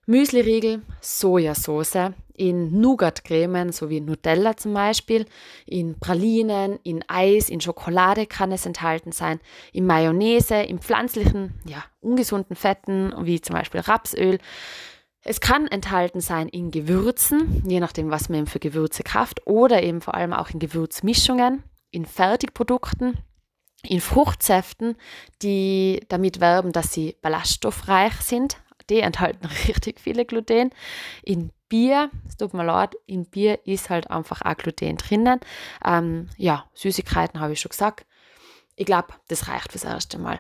Müsliriegel, 0.06 0.82
Sojasauce, 1.02 2.12
in 2.34 2.80
Nougat-Cremen, 2.80 3.72
so 3.72 3.90
wie 3.90 4.02
Nutella 4.02 4.58
zum 4.58 4.74
Beispiel, 4.74 5.26
in 5.66 6.00
Pralinen, 6.00 6.80
in 6.84 7.04
Eis, 7.08 7.50
in 7.50 7.62
Schokolade 7.62 8.26
kann 8.26 8.52
es 8.52 8.66
enthalten 8.66 9.12
sein, 9.12 9.40
in 9.72 9.86
Mayonnaise, 9.86 10.56
in 10.56 10.80
pflanzlichen, 10.80 11.54
ja, 11.66 11.84
ungesunden 12.02 12.56
Fetten, 12.56 13.14
wie 13.22 13.42
zum 13.42 13.56
Beispiel 13.56 13.82
Rapsöl. 13.82 14.40
Es 15.24 15.40
kann 15.40 15.68
enthalten 15.68 16.20
sein 16.20 16.50
in 16.50 16.72
Gewürzen, 16.72 17.64
je 17.66 17.80
nachdem, 17.80 18.12
was 18.12 18.30
man 18.30 18.40
eben 18.40 18.48
für 18.48 18.60
Gewürze 18.60 19.04
kauft, 19.04 19.46
oder 19.48 19.82
eben 19.84 20.02
vor 20.02 20.16
allem 20.16 20.34
auch 20.34 20.50
in 20.50 20.60
Gewürzmischungen, 20.60 21.64
in 21.92 22.06
Fertigprodukten, 22.06 23.18
in 23.88 24.02
Fruchtsäften, 24.02 24.96
die 25.42 26.02
damit 26.10 26.40
werben, 26.40 26.72
dass 26.72 26.94
sie 26.94 27.16
ballaststoffreich 27.22 28.14
sind, 28.16 28.58
die 28.90 29.00
enthalten 29.00 29.48
richtig 29.68 30.00
viele 30.00 30.26
Gluten. 30.26 30.72
In 31.24 31.52
Bier, 31.70 32.12
es 32.28 32.38
tut 32.38 32.54
mir 32.54 32.66
leid, 32.66 32.96
in 33.06 33.26
Bier 33.26 33.60
ist 33.66 33.90
halt 33.90 34.10
einfach 34.10 34.42
auch 34.44 34.58
Gluten 34.58 34.98
drinnen. 34.98 35.40
Ähm, 35.86 36.30
ja, 36.38 36.66
Süßigkeiten 36.74 37.40
habe 37.40 37.54
ich 37.54 37.62
schon 37.62 37.70
gesagt. 37.70 38.06
Ich 38.76 38.86
glaube, 38.86 39.10
das 39.28 39.48
reicht 39.48 39.72
fürs 39.72 39.84
erste 39.84 40.18
Mal. 40.18 40.40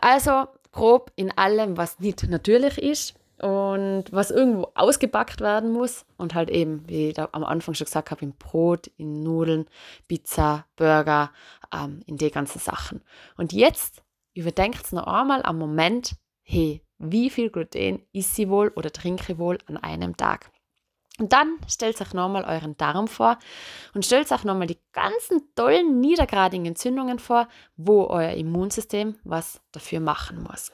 Also 0.00 0.46
grob 0.72 1.12
in 1.16 1.36
allem, 1.36 1.76
was 1.76 1.98
nicht 2.00 2.28
natürlich 2.28 2.78
ist, 2.78 3.14
und 3.38 4.04
was 4.10 4.30
irgendwo 4.30 4.70
ausgebackt 4.74 5.40
werden 5.40 5.72
muss 5.72 6.06
und 6.16 6.34
halt 6.34 6.50
eben, 6.50 6.88
wie 6.88 7.10
ich 7.10 7.18
am 7.18 7.44
Anfang 7.44 7.74
schon 7.74 7.86
gesagt 7.86 8.10
habe, 8.10 8.24
in 8.24 8.32
Brot, 8.34 8.86
in 8.96 9.22
Nudeln, 9.22 9.66
Pizza, 10.06 10.66
Burger, 10.76 11.32
ähm, 11.72 12.00
in 12.06 12.16
die 12.16 12.30
ganzen 12.30 12.60
Sachen. 12.60 13.02
Und 13.36 13.52
jetzt 13.52 14.02
überdenkt 14.34 14.92
noch 14.92 15.06
einmal 15.06 15.42
am 15.42 15.58
Moment, 15.58 16.14
hey, 16.42 16.80
wie 16.98 17.30
viel 17.30 17.50
Gluten 17.50 18.02
isst 18.12 18.34
sie 18.34 18.48
wohl 18.48 18.68
oder 18.76 18.90
trinke 18.90 19.38
wohl 19.38 19.58
an 19.66 19.76
einem 19.76 20.16
Tag? 20.16 20.50
Und 21.18 21.32
dann 21.32 21.58
stellt 21.68 22.00
euch 22.00 22.12
nochmal 22.12 22.44
euren 22.44 22.76
Darm 22.76 23.06
vor 23.06 23.38
und 23.94 24.04
stellt 24.04 24.32
euch 24.32 24.42
nochmal 24.42 24.66
die 24.66 24.80
ganzen 24.92 25.42
tollen 25.54 26.00
niedergradigen 26.00 26.66
Entzündungen 26.66 27.20
vor, 27.20 27.46
wo 27.76 28.06
euer 28.06 28.32
Immunsystem 28.32 29.14
was 29.22 29.60
dafür 29.70 30.00
machen 30.00 30.42
muss. 30.42 30.72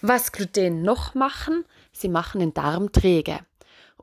Was 0.00 0.30
Gluten 0.30 0.82
noch 0.82 1.14
machen? 1.14 1.64
Sie 1.92 2.08
machen 2.08 2.40
den 2.40 2.54
Darm 2.54 2.92
träge. 2.92 3.40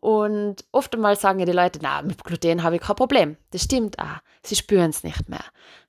Und 0.01 0.63
oft 0.71 0.93
einmal 0.93 1.17
sagen 1.17 1.39
ja 1.39 1.45
die 1.45 1.51
Leute, 1.51 1.79
na, 1.81 2.01
mit 2.01 2.23
Gluten 2.23 2.63
habe 2.63 2.77
ich 2.77 2.81
kein 2.81 2.95
Problem. 2.95 3.38
Das 3.51 3.63
stimmt 3.63 3.99
auch. 3.99 4.19
Sie 4.43 4.55
spüren 4.55 4.91
es 4.91 5.03
nicht 5.03 5.27
mehr. 5.27 5.43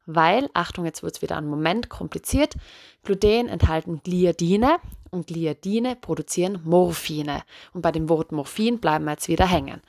Weil, 0.07 0.49
Achtung, 0.55 0.85
jetzt 0.85 1.03
wird 1.03 1.17
es 1.17 1.23
wieder 1.23 1.37
einen 1.37 1.49
Moment 1.49 1.89
kompliziert, 1.89 2.55
Gluten 3.03 3.49
enthalten 3.49 4.01
Gliadine 4.03 4.79
und 5.11 5.27
Gliadine 5.27 5.97
produzieren 5.97 6.61
Morphine. 6.65 7.43
Und 7.73 7.83
bei 7.83 7.93
dem 7.93 8.09
Wort 8.09 8.33
Morphin 8.33 8.81
bleiben 8.81 9.05
wir 9.05 9.13
jetzt 9.13 9.29
wieder 9.29 9.47
hängen. 9.47 9.81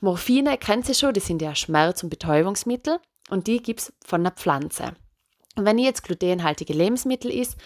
Morphine 0.00 0.58
kennt 0.58 0.86
Sie 0.86 0.94
schon, 0.94 1.14
die 1.14 1.20
sind 1.20 1.42
ja 1.42 1.54
Schmerz- 1.54 2.02
und 2.02 2.10
Betäubungsmittel 2.10 2.98
und 3.28 3.46
die 3.46 3.62
gibt 3.62 3.80
es 3.80 3.92
von 4.04 4.22
der 4.22 4.32
Pflanze. 4.32 4.94
Und 5.56 5.64
wenn 5.64 5.78
ich 5.78 5.84
jetzt 5.84 6.04
glutenhaltige 6.04 6.72
Lebensmittel 6.72 7.30
isst, 7.30 7.56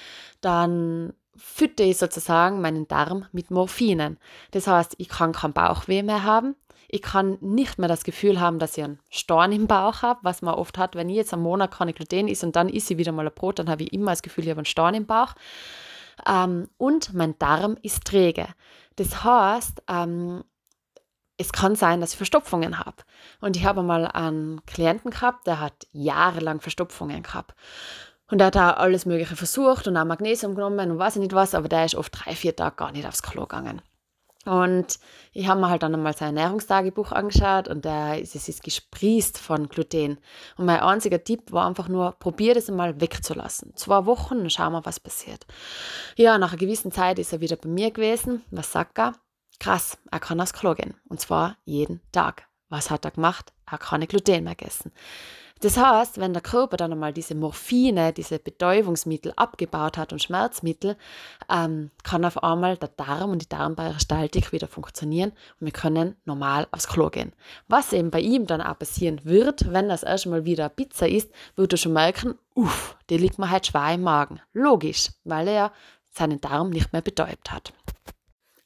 dann 0.40 1.12
fütter 1.36 1.84
ich 1.84 1.96
sozusagen 1.96 2.60
meinen 2.60 2.88
Darm 2.88 3.26
mit 3.32 3.50
Morphinen. 3.50 4.18
Das 4.52 4.66
heißt, 4.66 4.94
ich 4.98 5.08
kann 5.08 5.32
kein 5.32 5.52
Bauchweh 5.52 6.02
mehr 6.02 6.24
haben. 6.24 6.56
Ich 6.88 7.02
kann 7.02 7.38
nicht 7.40 7.78
mehr 7.78 7.88
das 7.88 8.04
Gefühl 8.04 8.40
haben, 8.40 8.58
dass 8.58 8.76
ich 8.76 8.84
einen 8.84 9.00
Storn 9.10 9.52
im 9.52 9.66
Bauch 9.66 10.02
habe, 10.02 10.20
was 10.22 10.42
man 10.42 10.54
oft 10.54 10.78
hat, 10.78 10.94
wenn 10.94 11.08
ich 11.08 11.16
jetzt 11.16 11.32
am 11.32 11.42
Monat 11.42 11.72
keine 11.72 11.92
Gluten 11.92 12.28
isst 12.28 12.44
und 12.44 12.56
dann 12.56 12.68
esse 12.68 12.94
ich 12.94 12.98
wieder 12.98 13.12
mal 13.12 13.26
ein 13.26 13.34
Brot, 13.34 13.58
dann 13.58 13.68
habe 13.68 13.84
ich 13.84 13.92
immer 13.92 14.12
das 14.12 14.22
Gefühl, 14.22 14.44
ich 14.44 14.50
habe 14.50 14.58
einen 14.58 14.66
Storn 14.66 14.94
im 14.94 15.06
Bauch. 15.06 15.34
Ähm, 16.28 16.68
und 16.76 17.12
mein 17.14 17.38
Darm 17.38 17.76
ist 17.82 18.04
träge. 18.04 18.46
Das 18.96 19.24
heißt, 19.24 19.82
ähm, 19.88 20.44
es 21.36 21.52
kann 21.52 21.74
sein, 21.74 22.00
dass 22.00 22.12
ich 22.12 22.16
Verstopfungen 22.16 22.78
habe. 22.78 23.02
Und 23.40 23.56
ich 23.56 23.64
habe 23.64 23.82
mal 23.82 24.06
einen 24.06 24.64
Klienten 24.66 25.10
gehabt, 25.10 25.46
der 25.46 25.60
hat 25.60 25.86
jahrelang 25.92 26.60
Verstopfungen 26.60 27.22
gehabt. 27.22 27.54
Und 28.30 28.40
er 28.40 28.46
hat 28.46 28.54
da 28.54 28.70
alles 28.72 29.04
Mögliche 29.04 29.36
versucht 29.36 29.86
und 29.86 29.96
auch 29.96 30.04
Magnesium 30.04 30.54
genommen 30.54 30.90
und 30.90 30.98
weiß 30.98 31.16
ich 31.16 31.22
nicht 31.22 31.34
was, 31.34 31.54
aber 31.54 31.68
der 31.68 31.84
ist 31.84 31.94
oft 31.94 32.12
drei, 32.14 32.34
vier 32.34 32.56
Tage 32.56 32.76
gar 32.76 32.92
nicht 32.92 33.06
aufs 33.06 33.22
Klo 33.22 33.42
gegangen. 33.42 33.82
Und 34.44 34.98
ich 35.32 35.48
habe 35.48 35.60
mir 35.60 35.70
halt 35.70 35.82
dann 35.82 35.94
einmal 35.94 36.16
sein 36.16 36.36
Ernährungstagebuch 36.36 37.12
angeschaut 37.12 37.68
und 37.68 37.86
es 37.86 38.34
ist 38.34 38.62
gesprießt 38.62 39.38
von 39.38 39.68
Gluten. 39.68 40.18
Und 40.56 40.66
mein 40.66 40.80
einziger 40.80 41.22
Tipp 41.22 41.52
war 41.52 41.66
einfach 41.66 41.88
nur, 41.88 42.12
probier 42.12 42.54
das 42.54 42.68
einmal 42.68 43.00
wegzulassen. 43.00 43.74
Zwei 43.76 44.06
Wochen 44.06 44.40
und 44.40 44.52
schauen 44.52 44.72
wir, 44.72 44.84
was 44.84 45.00
passiert. 45.00 45.46
Ja, 46.16 46.38
nach 46.38 46.52
einer 46.52 46.58
gewissen 46.58 46.92
Zeit 46.92 47.18
ist 47.18 47.32
er 47.32 47.40
wieder 47.40 47.56
bei 47.56 47.68
mir 47.68 47.90
gewesen. 47.90 48.44
Was 48.50 48.72
sagt 48.72 48.98
er? 48.98 49.14
Krass, 49.60 49.96
er 50.10 50.20
kann 50.20 50.40
aufs 50.40 50.52
Klo 50.52 50.74
gehen. 50.74 50.94
Und 51.08 51.20
zwar 51.20 51.56
jeden 51.64 52.00
Tag. 52.12 52.46
Was 52.68 52.90
hat 52.90 53.04
er 53.04 53.12
gemacht? 53.12 53.52
Er 53.66 53.72
hat 53.72 53.80
keine 53.80 54.06
Gluten 54.06 54.44
mehr 54.44 54.54
gegessen. 54.54 54.92
Das 55.64 55.78
heißt, 55.78 56.20
wenn 56.20 56.34
der 56.34 56.42
Körper 56.42 56.76
dann 56.76 56.92
einmal 56.92 57.14
diese 57.14 57.34
Morphine, 57.34 58.12
diese 58.12 58.38
Betäubungsmittel 58.38 59.32
abgebaut 59.34 59.96
hat 59.96 60.12
und 60.12 60.22
Schmerzmittel, 60.22 60.94
ähm, 61.48 61.90
kann 62.02 62.26
auf 62.26 62.42
einmal 62.42 62.76
der 62.76 62.90
Darm 62.90 63.30
und 63.30 63.40
die 63.40 63.48
Darmperistaltik 63.48 64.52
wieder 64.52 64.68
funktionieren 64.68 65.30
und 65.58 65.64
wir 65.64 65.72
können 65.72 66.16
normal 66.26 66.66
aufs 66.70 66.86
Klo 66.86 67.08
gehen. 67.08 67.32
Was 67.66 67.94
eben 67.94 68.10
bei 68.10 68.20
ihm 68.20 68.46
dann 68.46 68.60
auch 68.60 68.78
passieren 68.78 69.22
wird, 69.24 69.72
wenn 69.72 69.88
das 69.88 70.02
erste 70.02 70.28
Mal 70.28 70.44
wieder 70.44 70.68
Pizza 70.68 71.08
isst, 71.08 71.32
wird 71.56 71.72
er 71.72 71.78
schon 71.78 71.94
merken, 71.94 72.34
uff, 72.54 72.98
die 73.08 73.16
liegt 73.16 73.38
mir 73.38 73.48
halt 73.48 73.66
schwer 73.66 73.94
im 73.94 74.02
Magen. 74.02 74.42
Logisch, 74.52 75.12
weil 75.24 75.48
er 75.48 75.72
seinen 76.12 76.42
Darm 76.42 76.68
nicht 76.68 76.92
mehr 76.92 77.00
betäubt 77.00 77.52
hat. 77.52 77.72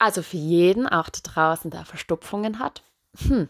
Also 0.00 0.22
für 0.22 0.36
jeden, 0.36 0.88
auch 0.88 1.10
da 1.10 1.20
draußen, 1.22 1.70
der 1.70 1.84
Verstopfungen 1.84 2.58
hat, 2.58 2.82
hm, 3.18 3.48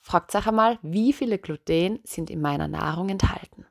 fragt 0.00 0.34
euch 0.34 0.46
einmal, 0.46 0.78
wie 0.82 1.12
viele 1.12 1.38
Gluten 1.38 2.00
sind 2.04 2.30
in 2.30 2.40
meiner 2.40 2.68
Nahrung 2.68 3.08
enthalten. 3.08 3.66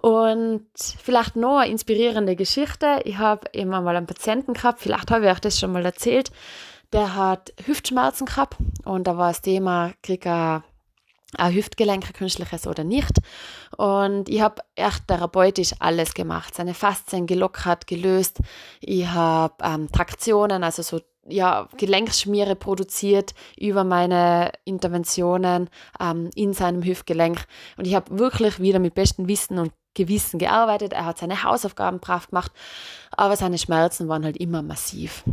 Und 0.00 0.66
vielleicht 0.74 1.36
noch 1.36 1.58
eine 1.58 1.70
inspirierende 1.70 2.36
Geschichte. 2.36 3.00
Ich 3.04 3.18
habe 3.18 3.48
immer 3.52 3.80
mal 3.80 3.96
einen 3.96 4.06
Patienten 4.06 4.54
gehabt, 4.54 4.80
vielleicht 4.80 5.10
habe 5.10 5.26
ich 5.26 5.32
euch 5.32 5.40
das 5.40 5.58
schon 5.58 5.72
mal 5.72 5.84
erzählt, 5.84 6.30
der 6.92 7.14
hat 7.14 7.52
Hüftschmerzen 7.66 8.26
gehabt 8.26 8.56
und 8.84 9.06
da 9.06 9.16
war 9.16 9.28
das 9.28 9.42
Thema, 9.42 9.92
kriegt 10.02 10.26
er 10.26 10.64
ein 11.36 11.54
Hüftgelenk, 11.54 12.12
künstliches 12.14 12.66
oder 12.66 12.82
nicht. 12.84 13.12
Und 13.76 14.28
ich 14.28 14.40
habe 14.40 14.62
echt 14.74 15.06
therapeutisch 15.06 15.72
alles 15.78 16.14
gemacht. 16.14 16.54
Seine 16.54 16.74
Faszien 16.74 17.26
gelockert, 17.26 17.86
gelöst. 17.86 18.38
Ich 18.80 19.06
habe 19.06 19.54
ähm, 19.62 19.90
Traktionen, 19.92 20.64
also 20.64 20.82
so 20.82 21.00
ja, 21.26 21.68
Gelenkschmiere 21.76 22.56
produziert 22.56 23.34
über 23.56 23.84
meine 23.84 24.52
Interventionen 24.64 25.68
ähm, 26.00 26.30
in 26.34 26.52
seinem 26.52 26.82
Hüftgelenk. 26.82 27.44
Und 27.76 27.86
ich 27.86 27.94
habe 27.94 28.18
wirklich 28.18 28.60
wieder 28.60 28.78
mit 28.78 28.94
bestem 28.94 29.28
Wissen 29.28 29.58
und 29.58 29.72
Gewissen 29.94 30.38
gearbeitet. 30.38 30.92
Er 30.92 31.04
hat 31.04 31.18
seine 31.18 31.42
Hausaufgaben 31.42 32.00
brav 32.00 32.28
gemacht, 32.28 32.52
aber 33.10 33.36
seine 33.36 33.58
Schmerzen 33.58 34.08
waren 34.08 34.24
halt 34.24 34.36
immer 34.36 34.62
massiv. 34.62 35.24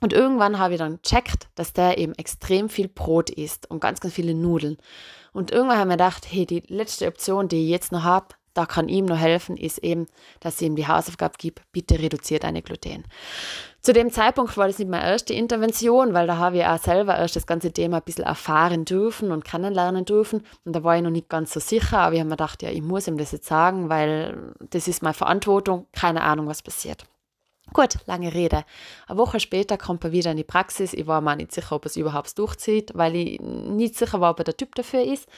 Und 0.00 0.12
irgendwann 0.12 0.58
habe 0.58 0.74
ich 0.74 0.78
dann 0.78 1.00
gecheckt, 1.02 1.48
dass 1.56 1.72
der 1.72 1.98
eben 1.98 2.14
extrem 2.14 2.68
viel 2.68 2.88
Brot 2.88 3.30
isst 3.30 3.68
und 3.68 3.80
ganz, 3.80 4.00
ganz 4.00 4.14
viele 4.14 4.34
Nudeln. 4.34 4.76
Und 5.32 5.50
irgendwann 5.50 5.78
habe 5.78 5.88
ich 5.90 5.98
mir 5.98 6.04
gedacht, 6.04 6.26
hey, 6.30 6.46
die 6.46 6.62
letzte 6.68 7.08
Option, 7.08 7.48
die 7.48 7.64
ich 7.64 7.70
jetzt 7.70 7.90
noch 7.90 8.04
habe, 8.04 8.28
da 8.58 8.66
kann 8.66 8.88
ihm 8.88 9.04
nur 9.04 9.16
helfen, 9.16 9.56
ist 9.56 9.78
eben, 9.78 10.08
dass 10.40 10.60
ich 10.60 10.66
ihm 10.66 10.74
die 10.74 10.88
Hausaufgabe 10.88 11.34
gibt, 11.38 11.62
bitte 11.70 12.00
reduziert 12.00 12.42
deine 12.42 12.60
Gluten. 12.60 13.04
Zu 13.80 13.92
dem 13.92 14.10
Zeitpunkt 14.10 14.56
war 14.56 14.66
das 14.66 14.80
nicht 14.80 14.90
meine 14.90 15.08
erste 15.08 15.32
Intervention, 15.32 16.12
weil 16.12 16.26
da 16.26 16.38
habe 16.38 16.58
ich 16.58 16.66
auch 16.66 16.78
selber 16.78 17.16
erst 17.16 17.36
das 17.36 17.46
ganze 17.46 17.72
Thema 17.72 17.98
ein 17.98 18.02
bisschen 18.02 18.24
erfahren 18.24 18.84
dürfen 18.84 19.30
und 19.30 19.44
kennenlernen 19.44 20.04
dürfen. 20.04 20.42
Und 20.64 20.74
da 20.74 20.82
war 20.82 20.96
ich 20.96 21.02
noch 21.02 21.10
nicht 21.10 21.28
ganz 21.28 21.52
so 21.52 21.60
sicher, 21.60 21.98
aber 22.00 22.14
ich 22.14 22.20
habe 22.20 22.28
mir 22.28 22.36
gedacht, 22.36 22.62
ja, 22.64 22.70
ich 22.70 22.82
muss 22.82 23.06
ihm 23.06 23.16
das 23.16 23.30
jetzt 23.30 23.46
sagen, 23.46 23.88
weil 23.88 24.52
das 24.70 24.88
ist 24.88 25.02
meine 25.02 25.14
Verantwortung, 25.14 25.86
keine 25.92 26.22
Ahnung, 26.22 26.48
was 26.48 26.62
passiert. 26.62 27.04
Gut, 27.72 27.98
lange 28.06 28.32
Rede. 28.32 28.64
Eine 29.06 29.18
Woche 29.18 29.40
später 29.40 29.76
kommt 29.76 30.04
er 30.04 30.12
wieder 30.12 30.30
in 30.30 30.36
die 30.36 30.44
Praxis. 30.44 30.94
Ich 30.94 31.06
war 31.06 31.20
mir 31.20 31.36
nicht 31.36 31.52
sicher, 31.52 31.76
ob 31.76 31.84
er 31.84 31.90
es 31.90 31.96
überhaupt 31.96 32.38
durchzieht, 32.38 32.92
weil 32.94 33.14
ich 33.14 33.40
nicht 33.40 33.96
sicher 33.96 34.20
war, 34.20 34.30
ob 34.30 34.40
er 34.40 34.44
der 34.44 34.56
Typ 34.56 34.74
dafür 34.74 35.02
ist. 35.02 35.28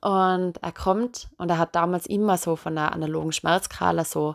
Und 0.00 0.62
er 0.62 0.72
kommt 0.72 1.28
und 1.36 1.50
er 1.50 1.58
hat 1.58 1.74
damals 1.74 2.06
immer 2.06 2.38
so 2.38 2.56
von 2.56 2.76
einer 2.76 2.92
analogen 2.92 3.32
Schmerzskala 3.32 4.04
so 4.04 4.34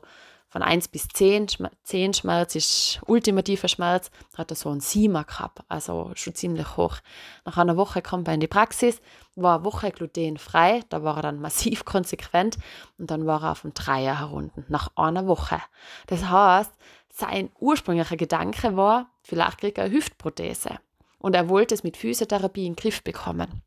von 0.49 0.63
1 0.63 0.87
bis 0.87 1.07
10, 1.07 1.47
10 1.83 2.13
Schmerz 2.15 2.55
ist 2.55 2.99
ultimativer 3.05 3.67
Schmerz, 3.67 4.09
hat 4.35 4.51
er 4.51 4.55
so 4.55 4.69
einen 4.69 4.79
Siemer 4.79 5.23
gehabt, 5.23 5.59
also 5.67 6.11
schon 6.15 6.33
ziemlich 6.33 6.75
hoch. 6.75 6.97
Nach 7.45 7.57
einer 7.57 7.77
Woche 7.77 8.01
kommt 8.01 8.27
er 8.27 8.33
in 8.33 8.39
die 8.39 8.47
Praxis, 8.47 8.99
war 9.35 9.57
eine 9.57 9.65
Woche 9.65 9.91
glutenfrei, 9.91 10.81
da 10.89 11.03
war 11.03 11.17
er 11.17 11.21
dann 11.21 11.39
massiv 11.41 11.85
konsequent 11.85 12.57
und 12.97 13.11
dann 13.11 13.27
war 13.27 13.43
er 13.43 13.51
auf 13.51 13.61
dem 13.61 13.75
Dreier 13.75 14.19
herunten, 14.19 14.65
nach 14.69 14.89
einer 14.95 15.27
Woche. 15.27 15.61
Das 16.07 16.27
heißt, 16.27 16.71
sein 17.19 17.49
ursprünglicher 17.59 18.17
Gedanke 18.17 18.75
war, 18.75 19.11
vielleicht 19.21 19.59
kriegt 19.59 19.77
er 19.77 19.85
eine 19.85 19.93
Hüftprothese. 19.93 20.79
Und 21.19 21.35
er 21.35 21.49
wollte 21.49 21.75
es 21.75 21.83
mit 21.83 21.97
Physiotherapie 21.97 22.65
in 22.65 22.73
den 22.73 22.81
Griff 22.81 23.03
bekommen. 23.03 23.61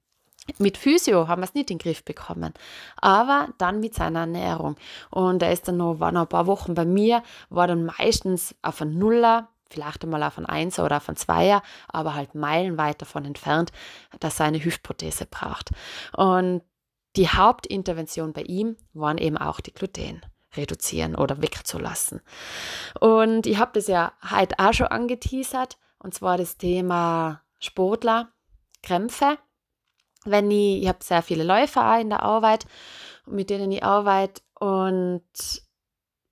Mit 0.58 0.76
Physio 0.76 1.28
haben 1.28 1.40
wir 1.42 1.44
es 1.44 1.54
nicht 1.54 1.70
in 1.70 1.78
den 1.78 1.82
Griff 1.82 2.04
bekommen, 2.04 2.52
aber 2.96 3.50
dann 3.58 3.78
mit 3.78 3.94
seiner 3.94 4.20
Ernährung. 4.20 4.76
Und 5.10 5.40
er 5.42 5.52
ist 5.52 5.68
dann 5.68 5.76
noch, 5.76 6.00
war 6.00 6.10
noch 6.10 6.22
ein 6.22 6.28
paar 6.28 6.46
Wochen 6.46 6.74
bei 6.74 6.84
mir, 6.84 7.22
war 7.48 7.68
dann 7.68 7.84
meistens 7.84 8.54
auf 8.60 8.80
ein 8.80 8.98
Nuller, 8.98 9.48
vielleicht 9.70 10.02
einmal 10.02 10.22
auf 10.24 10.38
ein 10.38 10.46
Einser 10.46 10.84
oder 10.84 10.96
auf 10.96 11.08
ein 11.08 11.16
Zweier, 11.16 11.62
aber 11.88 12.14
halt 12.14 12.34
meilenweit 12.34 13.00
davon 13.00 13.24
entfernt, 13.24 13.70
dass 14.18 14.40
er 14.40 14.46
eine 14.46 14.62
Hüftprothese 14.62 15.26
braucht. 15.26 15.70
Und 16.16 16.62
die 17.14 17.28
Hauptintervention 17.28 18.32
bei 18.32 18.42
ihm 18.42 18.76
waren 18.94 19.18
eben 19.18 19.36
auch 19.38 19.60
die 19.60 19.72
Gluten 19.72 20.22
reduzieren 20.56 21.14
oder 21.14 21.40
wegzulassen. 21.40 22.20
Und 23.00 23.46
ich 23.46 23.58
habe 23.58 23.72
das 23.74 23.86
ja 23.86 24.12
heute 24.30 24.58
auch 24.58 24.72
schon 24.72 24.88
angeteasert, 24.88 25.78
und 25.98 26.14
zwar 26.14 26.36
das 26.36 26.56
Thema 26.56 27.42
Sportler, 27.58 28.32
Krämpfe. 28.82 29.38
Wenn 30.24 30.50
ich, 30.50 30.82
ich 30.82 30.88
habe 30.88 30.98
sehr 31.02 31.22
viele 31.22 31.44
Läufer 31.44 31.92
auch 31.94 32.00
in 32.00 32.10
der 32.10 32.22
Arbeit, 32.22 32.66
mit 33.26 33.50
denen 33.50 33.72
ich 33.72 33.84
arbeite 33.84 34.42
und 34.58 35.22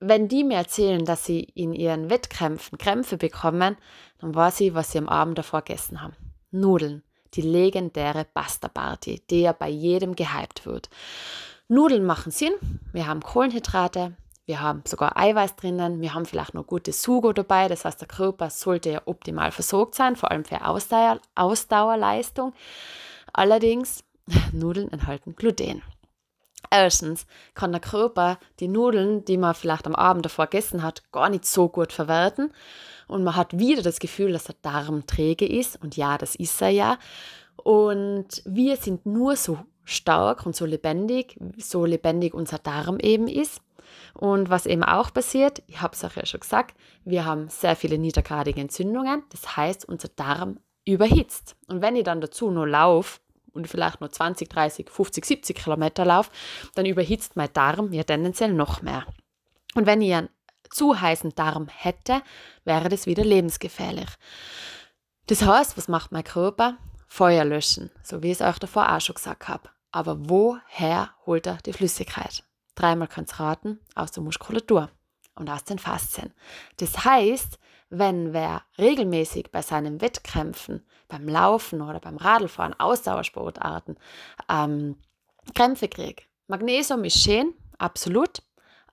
wenn 0.01 0.27
die 0.27 0.43
mir 0.43 0.57
erzählen, 0.57 1.05
dass 1.05 1.25
sie 1.25 1.41
in 1.41 1.73
ihren 1.73 2.09
Wettkämpfen 2.09 2.77
Krämpfe 2.77 3.17
bekommen, 3.17 3.77
dann 4.19 4.33
weiß 4.33 4.61
ich, 4.61 4.73
was 4.73 4.91
sie 4.91 4.97
am 4.97 5.07
Abend 5.07 5.37
davor 5.37 5.61
gegessen 5.61 6.01
haben. 6.01 6.15
Nudeln, 6.49 7.03
die 7.35 7.41
legendäre 7.41 8.25
Pasta 8.25 8.67
Party, 8.67 9.21
die 9.29 9.41
ja 9.41 9.53
bei 9.53 9.69
jedem 9.69 10.15
gehypt 10.15 10.65
wird. 10.65 10.89
Nudeln 11.71 12.03
machen 12.03 12.33
Sinn. 12.33 12.51
Wir 12.91 13.07
haben 13.07 13.21
Kohlenhydrate, 13.21 14.17
wir 14.45 14.59
haben 14.59 14.83
sogar 14.85 15.15
Eiweiß 15.15 15.55
drinnen, 15.55 16.01
wir 16.01 16.13
haben 16.13 16.25
vielleicht 16.25 16.53
noch 16.53 16.67
gutes 16.67 17.01
Sugo 17.01 17.31
dabei, 17.31 17.69
das 17.69 17.85
heißt, 17.85 18.01
der 18.01 18.09
Körper 18.09 18.49
sollte 18.49 18.89
ja 18.89 19.01
optimal 19.05 19.53
versorgt 19.53 19.95
sein, 19.95 20.17
vor 20.17 20.31
allem 20.31 20.43
für 20.43 20.65
Ausdauer, 20.65 21.21
Ausdauerleistung. 21.33 22.51
Allerdings, 23.31 24.03
Nudeln 24.51 24.91
enthalten 24.91 25.37
Gluten. 25.37 25.81
Erstens 26.69 27.25
kann 27.53 27.71
der 27.71 27.79
Körper 27.79 28.37
die 28.59 28.67
Nudeln, 28.67 29.23
die 29.23 29.37
man 29.37 29.55
vielleicht 29.55 29.87
am 29.87 29.95
Abend 29.95 30.25
davor 30.25 30.47
gegessen 30.47 30.83
hat, 30.83 31.09
gar 31.13 31.29
nicht 31.29 31.45
so 31.45 31.69
gut 31.69 31.93
verwerten. 31.93 32.51
Und 33.07 33.23
man 33.23 33.37
hat 33.37 33.57
wieder 33.57 33.81
das 33.81 33.99
Gefühl, 33.99 34.33
dass 34.33 34.43
der 34.43 34.55
Darm 34.61 35.07
träge 35.07 35.47
ist. 35.47 35.81
Und 35.81 35.95
ja, 35.95 36.17
das 36.17 36.35
ist 36.35 36.61
er 36.61 36.69
ja. 36.69 36.97
Und 37.55 38.41
wir 38.43 38.75
sind 38.75 39.05
nur 39.05 39.37
so 39.37 39.59
stark 39.83 40.45
und 40.45 40.55
so 40.55 40.65
lebendig, 40.65 41.37
so 41.57 41.85
lebendig 41.85 42.33
unser 42.33 42.59
Darm 42.59 42.99
eben 42.99 43.27
ist. 43.27 43.61
Und 44.13 44.49
was 44.49 44.65
eben 44.65 44.83
auch 44.83 45.13
passiert, 45.13 45.63
ich 45.67 45.81
habe 45.81 45.95
es 45.95 46.03
auch 46.03 46.15
ja 46.15 46.25
schon 46.25 46.39
gesagt, 46.39 46.77
wir 47.03 47.25
haben 47.25 47.49
sehr 47.49 47.75
viele 47.75 47.97
niedergradige 47.97 48.61
Entzündungen. 48.61 49.23
Das 49.29 49.57
heißt, 49.57 49.85
unser 49.85 50.09
Darm 50.09 50.59
überhitzt. 50.85 51.55
Und 51.67 51.81
wenn 51.81 51.95
ich 51.95 52.03
dann 52.03 52.21
dazu 52.21 52.51
nur 52.51 52.67
laufe, 52.67 53.19
und 53.53 53.67
vielleicht 53.67 54.01
nur 54.01 54.09
20, 54.09 54.49
30, 54.49 54.89
50, 54.89 55.25
70 55.25 55.57
Kilometer 55.57 56.05
laufe, 56.05 56.31
dann 56.75 56.85
überhitzt 56.85 57.35
mein 57.35 57.51
Darm 57.53 57.91
ja 57.93 58.03
tendenziell 58.03 58.53
noch 58.53 58.81
mehr. 58.81 59.05
Und 59.75 59.85
wenn 59.85 60.01
ich 60.01 60.13
einen 60.13 60.29
zu 60.69 60.99
heißen 60.99 61.35
Darm 61.35 61.67
hätte, 61.67 62.21
wäre 62.63 62.89
das 62.89 63.05
wieder 63.05 63.23
lebensgefährlich. 63.23 64.09
Das 65.27 65.43
heißt, 65.43 65.77
was 65.77 65.87
macht 65.87 66.11
mein 66.11 66.23
Körper? 66.23 66.77
Feuer 67.11 67.43
löschen, 67.43 67.91
so 68.03 68.23
wie 68.23 68.31
ich 68.31 68.39
es 68.39 68.41
euch 68.41 68.57
davor 68.57 68.89
auch 68.89 69.01
schon 69.01 69.15
gesagt 69.15 69.49
habe. 69.49 69.69
Aber 69.91 70.29
woher 70.29 71.09
holt 71.25 71.45
er 71.45 71.57
die 71.57 71.73
Flüssigkeit? 71.73 72.45
Dreimal 72.73 73.09
könnt 73.09 73.33
ihr 73.33 73.39
raten, 73.41 73.79
aus 73.95 74.11
der 74.11 74.23
Muskulatur 74.23 74.89
und 75.35 75.49
aus 75.49 75.65
den 75.65 75.77
Faszien. 75.77 76.33
Das 76.77 77.03
heißt, 77.03 77.59
wenn 77.89 78.31
wer 78.31 78.61
regelmäßig 78.77 79.51
bei 79.51 79.61
seinen 79.61 79.99
Wettkämpfen, 79.99 80.85
beim 81.09 81.27
Laufen 81.27 81.81
oder 81.81 81.99
beim 81.99 82.15
Radlfahren, 82.15 82.79
Ausdauersportarten, 82.79 83.97
ähm, 84.47 84.95
Krämpfe 85.53 85.89
kriegt, 85.89 86.25
Magnesium 86.47 87.03
ist 87.03 87.21
schön, 87.21 87.53
absolut, 87.77 88.41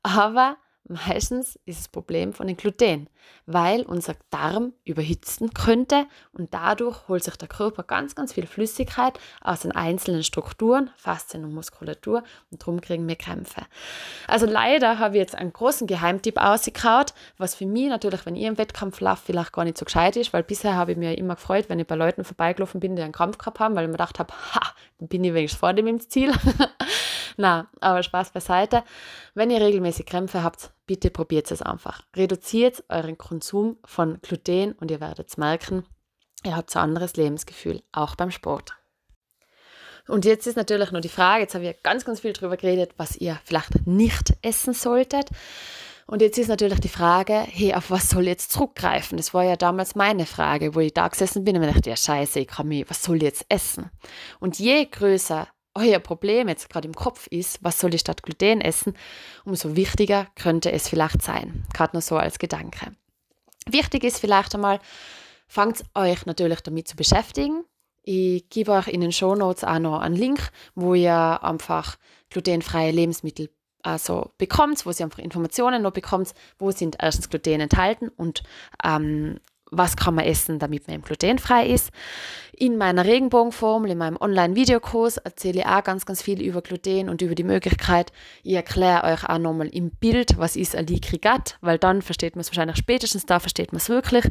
aber 0.02 0.56
Meistens 0.88 1.58
ist 1.66 1.80
das 1.80 1.88
Problem 1.88 2.32
von 2.32 2.46
den 2.46 2.56
Gluten, 2.56 3.10
weil 3.44 3.82
unser 3.82 4.14
Darm 4.30 4.72
überhitzen 4.84 5.52
könnte 5.52 6.06
und 6.32 6.54
dadurch 6.54 7.08
holt 7.08 7.22
sich 7.22 7.36
der 7.36 7.46
Körper 7.48 7.82
ganz, 7.82 8.14
ganz 8.14 8.32
viel 8.32 8.46
Flüssigkeit 8.46 9.18
aus 9.42 9.60
den 9.60 9.72
einzelnen 9.72 10.22
Strukturen, 10.22 10.88
Faszien 10.96 11.44
und 11.44 11.52
Muskulatur 11.52 12.22
und 12.50 12.62
darum 12.62 12.80
kriegen 12.80 13.06
wir 13.06 13.16
Krämpfe. 13.16 13.66
Also 14.26 14.46
leider 14.46 14.98
habe 14.98 15.16
ich 15.16 15.20
jetzt 15.20 15.34
einen 15.34 15.52
großen 15.52 15.86
Geheimtipp 15.86 16.38
ausgekaut, 16.38 17.12
was 17.36 17.54
für 17.54 17.66
mich 17.66 17.90
natürlich, 17.90 18.24
wenn 18.24 18.36
ich 18.36 18.44
im 18.44 18.56
Wettkampf 18.56 19.00
laufe, 19.00 19.24
vielleicht 19.26 19.52
gar 19.52 19.64
nicht 19.64 19.76
so 19.76 19.84
gescheit 19.84 20.16
ist, 20.16 20.32
weil 20.32 20.42
bisher 20.42 20.74
habe 20.74 20.92
ich 20.92 20.98
mir 20.98 21.18
immer 21.18 21.34
gefreut, 21.34 21.66
wenn 21.68 21.80
ich 21.80 21.86
bei 21.86 21.96
Leuten 21.96 22.24
vorbeigelaufen 22.24 22.80
bin, 22.80 22.96
die 22.96 23.02
einen 23.02 23.12
Kampf 23.12 23.36
gehabt 23.36 23.60
haben, 23.60 23.76
weil 23.76 23.84
ich 23.84 23.88
mir 23.88 23.98
gedacht 23.98 24.18
habe, 24.18 24.32
ha, 24.54 24.72
bin 24.98 25.24
ich 25.24 25.34
wenigstens 25.34 25.60
vor 25.60 25.72
dem 25.72 25.86
ins 25.86 26.08
Ziel. 26.08 26.32
Na, 27.36 27.70
aber 27.80 28.02
Spaß 28.02 28.32
beiseite. 28.32 28.82
Wenn 29.34 29.50
ihr 29.50 29.60
regelmäßig 29.60 30.06
Krämpfe 30.06 30.42
habt, 30.42 30.72
bitte 30.86 31.10
probiert 31.10 31.50
es 31.50 31.62
einfach. 31.62 32.02
Reduziert 32.16 32.82
euren 32.88 33.16
Konsum 33.16 33.76
von 33.84 34.20
Gluten 34.22 34.72
und 34.72 34.90
ihr 34.90 35.00
werdet 35.00 35.38
merken, 35.38 35.84
ihr 36.44 36.56
habt 36.56 36.74
ein 36.76 36.82
anderes 36.82 37.14
Lebensgefühl, 37.16 37.82
auch 37.92 38.16
beim 38.16 38.32
Sport. 38.32 38.74
Und 40.08 40.24
jetzt 40.24 40.46
ist 40.46 40.56
natürlich 40.56 40.90
nur 40.90 41.02
die 41.02 41.08
Frage, 41.10 41.42
jetzt 41.42 41.54
habe 41.54 41.68
ich 41.68 41.82
ganz, 41.82 42.04
ganz 42.04 42.20
viel 42.20 42.32
darüber 42.32 42.56
geredet, 42.56 42.94
was 42.96 43.16
ihr 43.16 43.38
vielleicht 43.44 43.86
nicht 43.86 44.34
essen 44.42 44.72
solltet. 44.72 45.28
Und 46.10 46.22
jetzt 46.22 46.38
ist 46.38 46.48
natürlich 46.48 46.80
die 46.80 46.88
Frage, 46.88 47.34
hey, 47.34 47.74
auf 47.74 47.90
was 47.90 48.08
soll 48.08 48.22
ich 48.22 48.28
jetzt 48.28 48.52
zurückgreifen? 48.52 49.18
Das 49.18 49.34
war 49.34 49.44
ja 49.44 49.56
damals 49.56 49.94
meine 49.94 50.24
Frage, 50.24 50.74
wo 50.74 50.80
ich 50.80 50.94
da 50.94 51.06
gesessen 51.06 51.44
bin 51.44 51.54
und 51.54 51.60
mir 51.60 51.70
dachte, 51.70 51.90
ja 51.90 51.96
scheiße, 51.96 52.40
ich 52.40 52.48
kann 52.48 52.66
mich, 52.66 52.88
was 52.88 53.02
soll 53.02 53.16
ich 53.16 53.24
jetzt 53.24 53.44
essen? 53.50 53.90
Und 54.40 54.58
je 54.58 54.86
größer 54.86 55.46
euer 55.74 55.98
Problem 55.98 56.48
jetzt 56.48 56.70
gerade 56.70 56.88
im 56.88 56.94
Kopf 56.94 57.26
ist, 57.26 57.62
was 57.62 57.78
soll 57.78 57.92
ich 57.92 58.00
statt 58.00 58.22
Gluten 58.22 58.62
essen, 58.62 58.94
umso 59.44 59.76
wichtiger 59.76 60.26
könnte 60.34 60.72
es 60.72 60.88
vielleicht 60.88 61.20
sein. 61.20 61.66
Gerade 61.74 61.94
nur 61.94 62.00
so 62.00 62.16
als 62.16 62.38
Gedanke. 62.38 62.96
Wichtig 63.68 64.02
ist 64.02 64.18
vielleicht 64.18 64.54
einmal, 64.54 64.80
fangt 65.46 65.82
euch 65.94 66.24
natürlich 66.24 66.60
damit 66.62 66.88
zu 66.88 66.96
beschäftigen. 66.96 67.64
Ich 68.02 68.48
gebe 68.48 68.72
euch 68.72 68.88
in 68.88 69.02
den 69.02 69.12
Show 69.12 69.34
Notes 69.34 69.62
auch 69.62 69.78
noch 69.78 70.00
einen 70.00 70.16
Link, 70.16 70.40
wo 70.74 70.94
ihr 70.94 71.42
einfach 71.42 71.98
glutenfreie 72.30 72.92
Lebensmittel 72.92 73.50
also 73.82 74.30
bekommt, 74.38 74.84
wo 74.84 74.90
ihr 74.90 75.04
einfach 75.04 75.18
Informationen 75.18 75.82
noch 75.82 75.92
bekommt, 75.92 76.34
wo 76.58 76.70
sind 76.70 76.96
erstens 77.00 77.28
Gluten 77.30 77.60
enthalten 77.60 78.08
und 78.08 78.42
ähm, 78.84 79.38
was 79.70 79.96
kann 79.96 80.14
man 80.14 80.24
essen, 80.24 80.58
damit 80.58 80.88
man 80.88 81.02
glutenfrei 81.02 81.66
ist. 81.66 81.90
In 82.52 82.76
meiner 82.76 83.04
Regenbogenformel, 83.04 83.90
in 83.90 83.98
meinem 83.98 84.16
Online-Videokurs 84.16 85.18
erzähle 85.18 85.60
ich 85.60 85.66
auch 85.66 85.84
ganz, 85.84 86.06
ganz 86.06 86.22
viel 86.22 86.42
über 86.42 86.62
Gluten 86.62 87.08
und 87.08 87.22
über 87.22 87.34
die 87.34 87.44
Möglichkeit. 87.44 88.12
Ich 88.42 88.54
erkläre 88.54 89.04
euch 89.04 89.28
auch 89.28 89.38
nochmal 89.38 89.68
im 89.68 89.90
Bild, 89.90 90.38
was 90.38 90.56
ist 90.56 90.74
ein 90.74 90.86
Likrigat, 90.86 91.56
weil 91.60 91.78
dann 91.78 92.02
versteht 92.02 92.34
man 92.34 92.40
es 92.40 92.50
wahrscheinlich 92.50 92.78
spätestens, 92.78 93.26
da 93.26 93.38
versteht 93.38 93.72
man 93.72 93.78
es 93.78 93.88
wirklich. 93.88 94.24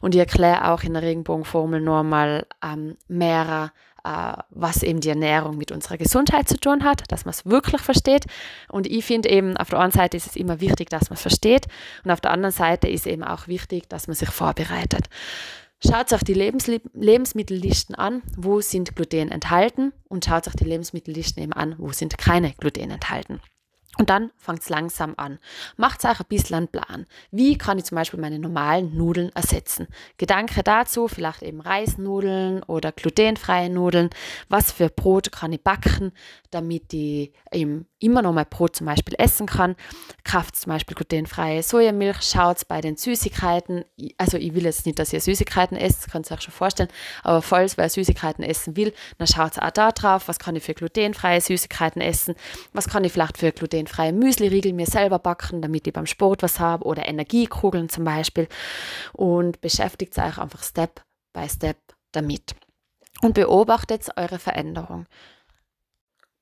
Und 0.00 0.14
ich 0.14 0.18
erkläre 0.18 0.70
auch 0.70 0.82
in 0.82 0.94
der 0.94 1.02
Regenbogenformel 1.02 1.80
nochmal 1.80 2.46
ähm, 2.62 2.96
mehrer 3.08 3.72
was 4.04 4.82
eben 4.82 5.00
die 5.00 5.10
Ernährung 5.10 5.56
mit 5.56 5.72
unserer 5.72 5.96
Gesundheit 5.96 6.48
zu 6.48 6.58
tun 6.58 6.84
hat, 6.84 7.10
dass 7.10 7.24
man 7.24 7.30
es 7.30 7.46
wirklich 7.46 7.80
versteht. 7.80 8.26
Und 8.68 8.86
ich 8.86 9.04
finde 9.04 9.30
eben, 9.30 9.56
auf 9.56 9.70
der 9.70 9.80
einen 9.80 9.92
Seite 9.92 10.16
ist 10.16 10.26
es 10.26 10.36
immer 10.36 10.60
wichtig, 10.60 10.90
dass 10.90 11.10
man 11.10 11.14
es 11.14 11.22
versteht 11.22 11.66
und 12.04 12.10
auf 12.10 12.20
der 12.20 12.32
anderen 12.32 12.52
Seite 12.52 12.88
ist 12.88 13.06
eben 13.06 13.24
auch 13.24 13.46
wichtig, 13.46 13.88
dass 13.88 14.06
man 14.06 14.16
sich 14.16 14.30
vorbereitet. 14.30 15.08
Schaut 15.84 16.12
euch 16.12 16.22
die 16.22 16.34
Lebensli 16.34 16.80
Lebensmittellisten 16.94 17.96
an, 17.96 18.22
wo 18.36 18.60
sind 18.60 18.94
Gluten 18.94 19.32
enthalten 19.32 19.92
und 20.08 20.24
schaut 20.24 20.46
euch 20.46 20.54
die 20.54 20.64
Lebensmittellisten 20.64 21.42
eben 21.42 21.52
an, 21.52 21.74
wo 21.78 21.90
sind 21.90 22.18
keine 22.18 22.52
Gluten 22.52 22.90
enthalten. 22.90 23.40
Und 23.98 24.08
dann 24.08 24.30
fängt 24.38 24.62
es 24.62 24.70
langsam 24.70 25.12
an. 25.18 25.38
Macht 25.76 26.02
euch 26.06 26.18
ein 26.18 26.26
bisschen 26.26 26.56
einen 26.56 26.68
Plan. 26.68 27.06
Wie 27.30 27.58
kann 27.58 27.76
ich 27.76 27.84
zum 27.84 27.96
Beispiel 27.96 28.18
meine 28.18 28.38
normalen 28.38 28.96
Nudeln 28.96 29.30
ersetzen? 29.34 29.86
Gedanke 30.16 30.62
dazu, 30.62 31.08
vielleicht 31.08 31.42
eben 31.42 31.60
Reisnudeln 31.60 32.62
oder 32.62 32.90
glutenfreie 32.90 33.68
Nudeln. 33.68 34.08
Was 34.48 34.72
für 34.72 34.88
Brot 34.88 35.30
kann 35.30 35.52
ich 35.52 35.62
backen, 35.62 36.12
damit 36.50 36.94
ich 36.94 37.34
eben 37.52 37.86
immer 37.98 38.22
noch 38.22 38.32
mal 38.32 38.46
Brot 38.46 38.76
zum 38.76 38.86
Beispiel 38.86 39.14
essen 39.18 39.46
kann. 39.46 39.76
Kauft 40.24 40.56
zum 40.56 40.72
Beispiel 40.72 40.94
glutenfreie 40.94 41.62
Sojamilch. 41.62 42.22
Schaut 42.22 42.66
bei 42.68 42.80
den 42.80 42.96
Süßigkeiten. 42.96 43.84
Also 44.16 44.38
ich 44.38 44.54
will 44.54 44.64
jetzt 44.64 44.86
nicht, 44.86 44.98
dass 44.98 45.12
ihr 45.12 45.20
Süßigkeiten 45.20 45.76
esst, 45.76 46.10
könnt 46.10 46.30
ihr 46.30 46.34
euch 46.34 46.42
schon 46.42 46.54
vorstellen. 46.54 46.88
Aber 47.22 47.42
falls 47.42 47.76
wer 47.76 47.90
Süßigkeiten 47.90 48.42
essen 48.42 48.74
will, 48.74 48.94
dann 49.18 49.26
schaut 49.26 49.58
auch 49.58 49.70
da 49.70 49.92
drauf. 49.92 50.28
Was 50.28 50.38
kann 50.38 50.56
ich 50.56 50.64
für 50.64 50.72
glutenfreie 50.72 51.42
Süßigkeiten 51.42 52.00
essen? 52.00 52.34
Was 52.72 52.88
kann 52.88 53.04
ich 53.04 53.12
vielleicht 53.12 53.36
für 53.36 53.52
gluten 53.52 53.81
glutenfreie 53.82 54.12
Müsli-Riegel 54.12 54.72
mir 54.72 54.86
selber 54.86 55.18
backen, 55.18 55.62
damit 55.62 55.86
ich 55.86 55.92
beim 55.92 56.06
Sport 56.06 56.42
was 56.42 56.60
habe 56.60 56.84
oder 56.84 57.06
Energiekugeln 57.06 57.88
zum 57.88 58.04
Beispiel. 58.04 58.48
Und 59.12 59.60
beschäftigt 59.60 60.16
euch 60.18 60.38
einfach 60.38 60.62
Step 60.62 61.02
by 61.32 61.48
Step 61.48 61.78
damit. 62.12 62.54
Und 63.20 63.34
beobachtet 63.34 64.08
eure 64.16 64.38
Veränderung. 64.38 65.06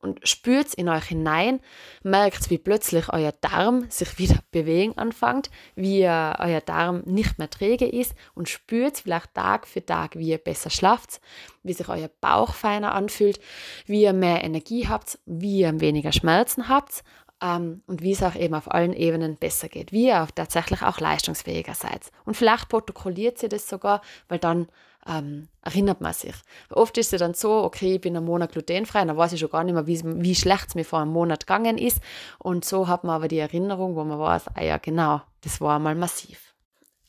Und 0.02 0.26
spürt 0.26 0.72
in 0.72 0.88
euch 0.88 1.04
hinein, 1.04 1.60
merkt, 2.02 2.48
wie 2.48 2.56
plötzlich 2.56 3.12
euer 3.12 3.32
Darm 3.32 3.90
sich 3.90 4.18
wieder 4.18 4.38
bewegen 4.50 4.96
anfängt, 4.96 5.50
wie 5.74 6.04
euer 6.04 6.62
Darm 6.64 7.02
nicht 7.04 7.38
mehr 7.38 7.50
träge 7.50 7.86
ist 7.86 8.14
und 8.32 8.48
spürt 8.48 8.96
vielleicht 8.96 9.34
Tag 9.34 9.66
für 9.66 9.84
Tag, 9.84 10.16
wie 10.16 10.28
ihr 10.28 10.38
besser 10.38 10.70
schlaft, 10.70 11.20
wie 11.62 11.74
sich 11.74 11.86
euer 11.90 12.08
Bauch 12.22 12.54
feiner 12.54 12.94
anfühlt, 12.94 13.40
wie 13.84 14.00
ihr 14.00 14.14
mehr 14.14 14.42
Energie 14.42 14.88
habt, 14.88 15.18
wie 15.26 15.60
ihr 15.60 15.80
weniger 15.80 16.12
Schmerzen 16.12 16.70
habt 16.70 17.04
ähm, 17.42 17.82
und 17.86 18.02
wie 18.02 18.12
es 18.12 18.22
auch 18.22 18.34
eben 18.34 18.54
auf 18.54 18.70
allen 18.70 18.92
Ebenen 18.92 19.36
besser 19.36 19.68
geht, 19.68 19.92
wie 19.92 20.08
ihr 20.08 20.22
auch 20.22 20.30
tatsächlich 20.30 20.82
auch 20.82 21.00
leistungsfähiger 21.00 21.74
seid. 21.74 22.10
Und 22.24 22.36
vielleicht 22.36 22.68
protokolliert 22.68 23.42
ihr 23.42 23.48
das 23.48 23.68
sogar, 23.68 24.02
weil 24.28 24.38
dann 24.38 24.68
ähm, 25.06 25.48
erinnert 25.62 26.00
man 26.00 26.12
sich. 26.12 26.34
Oft 26.70 26.98
ist 26.98 27.12
es 27.12 27.20
dann 27.20 27.34
so, 27.34 27.62
okay, 27.64 27.94
ich 27.94 28.00
bin 28.00 28.16
einen 28.16 28.26
Monat 28.26 28.52
glutenfrei, 28.52 29.04
dann 29.04 29.16
weiß 29.16 29.32
ich 29.32 29.40
schon 29.40 29.50
gar 29.50 29.64
nicht 29.64 29.74
mehr, 29.74 29.86
wie, 29.86 30.34
schlecht 30.34 30.68
es 30.68 30.74
mir 30.74 30.84
vor 30.84 31.00
einem 31.00 31.12
Monat 31.12 31.46
gegangen 31.46 31.78
ist. 31.78 32.00
Und 32.38 32.64
so 32.64 32.88
hat 32.88 33.04
man 33.04 33.16
aber 33.16 33.28
die 33.28 33.38
Erinnerung, 33.38 33.96
wo 33.96 34.04
man 34.04 34.18
weiß, 34.18 34.48
ah 34.54 34.62
ja, 34.62 34.78
genau, 34.78 35.22
das 35.42 35.60
war 35.60 35.76
einmal 35.76 35.94
massiv. 35.94 36.54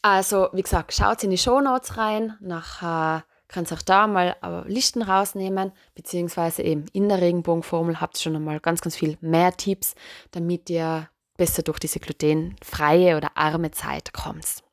Also, 0.01 0.47
wie 0.53 0.63
gesagt, 0.63 0.93
schaut 0.93 1.23
in 1.23 1.29
die 1.29 1.37
Shownotes 1.37 1.97
rein, 1.97 2.37
nach 2.39 3.23
kannst 3.51 3.73
auch 3.73 3.81
da 3.81 4.07
mal 4.07 4.35
äh, 4.41 4.67
Listen 4.67 5.01
rausnehmen, 5.01 5.71
beziehungsweise 5.95 6.63
eben 6.63 6.85
in 6.93 7.09
der 7.09 7.21
Regenbogenformel 7.21 8.01
habt 8.01 8.17
ihr 8.17 8.21
schon 8.21 8.35
einmal 8.35 8.59
ganz, 8.59 8.81
ganz 8.81 8.95
viel 8.95 9.17
mehr 9.21 9.51
Tipps, 9.55 9.95
damit 10.31 10.69
ihr 10.69 11.09
besser 11.37 11.63
durch 11.63 11.79
diese 11.79 11.99
glutenfreie 11.99 13.17
oder 13.17 13.31
arme 13.35 13.71
Zeit 13.71 14.13
kommt. 14.13 14.63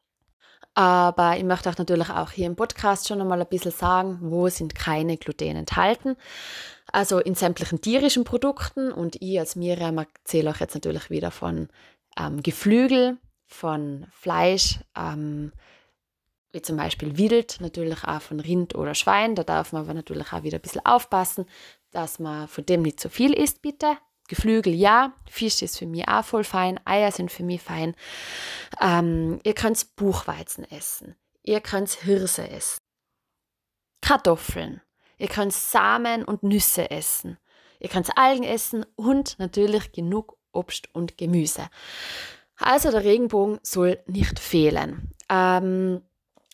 Aber 0.74 1.36
ich 1.36 1.44
möchte 1.44 1.68
euch 1.68 1.78
natürlich 1.78 2.08
auch 2.10 2.30
hier 2.30 2.46
im 2.46 2.54
Podcast 2.54 3.08
schon 3.08 3.20
einmal 3.20 3.40
ein 3.40 3.48
bisschen 3.48 3.72
sagen, 3.72 4.18
wo 4.22 4.48
sind 4.48 4.76
keine 4.76 5.16
Gluten 5.16 5.56
enthalten. 5.56 6.16
Also 6.92 7.18
in 7.18 7.34
sämtlichen 7.34 7.80
tierischen 7.80 8.24
Produkten 8.24 8.92
und 8.92 9.20
ich 9.20 9.40
als 9.40 9.56
Miriam 9.56 9.98
erzähle 9.98 10.50
euch 10.50 10.60
jetzt 10.60 10.74
natürlich 10.74 11.10
wieder 11.10 11.30
von 11.30 11.68
ähm, 12.16 12.42
Geflügel, 12.42 13.18
von 13.46 14.06
Fleisch, 14.12 14.78
ähm, 14.96 15.52
wie 16.52 16.62
zum 16.62 16.76
Beispiel 16.76 17.18
Wild, 17.18 17.58
natürlich 17.60 18.04
auch 18.04 18.22
von 18.22 18.40
Rind 18.40 18.74
oder 18.74 18.94
Schwein. 18.94 19.34
Da 19.34 19.44
darf 19.44 19.72
man 19.72 19.82
aber 19.82 19.94
natürlich 19.94 20.32
auch 20.32 20.42
wieder 20.42 20.58
ein 20.58 20.62
bisschen 20.62 20.84
aufpassen, 20.84 21.46
dass 21.90 22.18
man 22.18 22.48
von 22.48 22.64
dem 22.64 22.82
nicht 22.82 23.00
zu 23.00 23.10
viel 23.10 23.32
isst, 23.32 23.62
bitte. 23.62 23.98
Geflügel 24.28 24.74
ja, 24.74 25.14
Fisch 25.28 25.62
ist 25.62 25.78
für 25.78 25.86
mich 25.86 26.06
auch 26.06 26.24
voll 26.24 26.44
fein, 26.44 26.78
Eier 26.84 27.10
sind 27.10 27.32
für 27.32 27.42
mich 27.42 27.62
fein. 27.62 27.96
Ähm, 28.80 29.40
ihr 29.42 29.54
könnt 29.54 29.96
Buchweizen 29.96 30.70
essen, 30.70 31.16
ihr 31.42 31.60
könnt 31.60 31.90
Hirse 31.90 32.48
essen, 32.48 32.78
Kartoffeln, 34.02 34.82
ihr 35.16 35.28
könnt 35.28 35.54
Samen 35.54 36.24
und 36.24 36.42
Nüsse 36.42 36.90
essen, 36.90 37.38
ihr 37.80 37.88
könnt 37.88 38.18
Algen 38.18 38.44
essen 38.44 38.84
und 38.96 39.38
natürlich 39.38 39.92
genug 39.92 40.36
Obst 40.52 40.94
und 40.94 41.16
Gemüse. 41.16 41.68
Also 42.58 42.90
der 42.90 43.04
Regenbogen 43.04 43.60
soll 43.62 44.02
nicht 44.06 44.38
fehlen. 44.38 45.14
Ähm, 45.30 46.02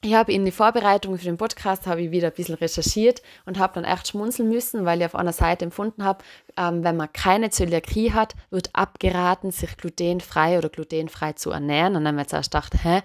ich 0.05 0.13
habe 0.13 0.33
in 0.33 0.45
die 0.45 0.51
Vorbereitung 0.51 1.17
für 1.17 1.25
den 1.25 1.39
Podcast 1.39 1.87
habe 1.87 2.03
ich 2.03 2.11
wieder 2.11 2.29
ein 2.29 2.35
bisschen 2.35 2.57
recherchiert 2.57 3.23
und 3.47 3.59
habe 3.59 3.73
dann 3.81 3.85
echt 3.85 4.09
schmunzeln 4.09 4.51
müssen, 4.51 4.85
weil 4.85 5.01
ich 5.01 5.07
auf 5.07 5.15
einer 5.15 5.33
Seite 5.33 5.65
empfunden 5.65 6.05
habe, 6.05 6.23
ähm, 6.59 6.85
wenn 6.85 6.99
man 6.99 7.11
keine 7.11 7.49
Zöliakie 7.49 8.13
hat, 8.13 8.35
wird 8.51 8.69
abgeraten, 8.75 9.51
sich 9.51 9.79
glutenfrei 9.79 10.59
oder 10.59 10.69
glutenfrei 10.69 11.33
zu 11.33 11.53
ernähren. 11.53 11.97
Und 11.97 12.05
dann 12.05 12.09
haben 12.09 12.17
wir 12.17 12.23
jetzt 12.23 12.35
erst 12.35 12.51
gedacht, 12.51 12.75
hä? 12.83 13.01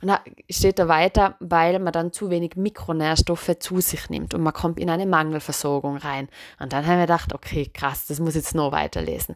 Und 0.00 0.08
da 0.08 0.20
steht 0.48 0.78
da 0.78 0.86
weiter, 0.86 1.34
weil 1.40 1.80
man 1.80 1.92
dann 1.92 2.12
zu 2.12 2.30
wenig 2.30 2.54
Mikronährstoffe 2.54 3.58
zu 3.58 3.80
sich 3.80 4.08
nimmt 4.08 4.32
und 4.32 4.42
man 4.42 4.52
kommt 4.52 4.78
in 4.78 4.90
eine 4.90 5.06
Mangelversorgung 5.06 5.96
rein. 5.96 6.28
Und 6.60 6.72
dann 6.72 6.86
haben 6.86 6.98
wir 6.98 7.06
gedacht, 7.06 7.34
okay, 7.34 7.68
krass, 7.74 8.06
das 8.06 8.20
muss 8.20 8.36
ich 8.36 8.42
jetzt 8.42 8.54
noch 8.54 8.70
weiterlesen. 8.70 9.34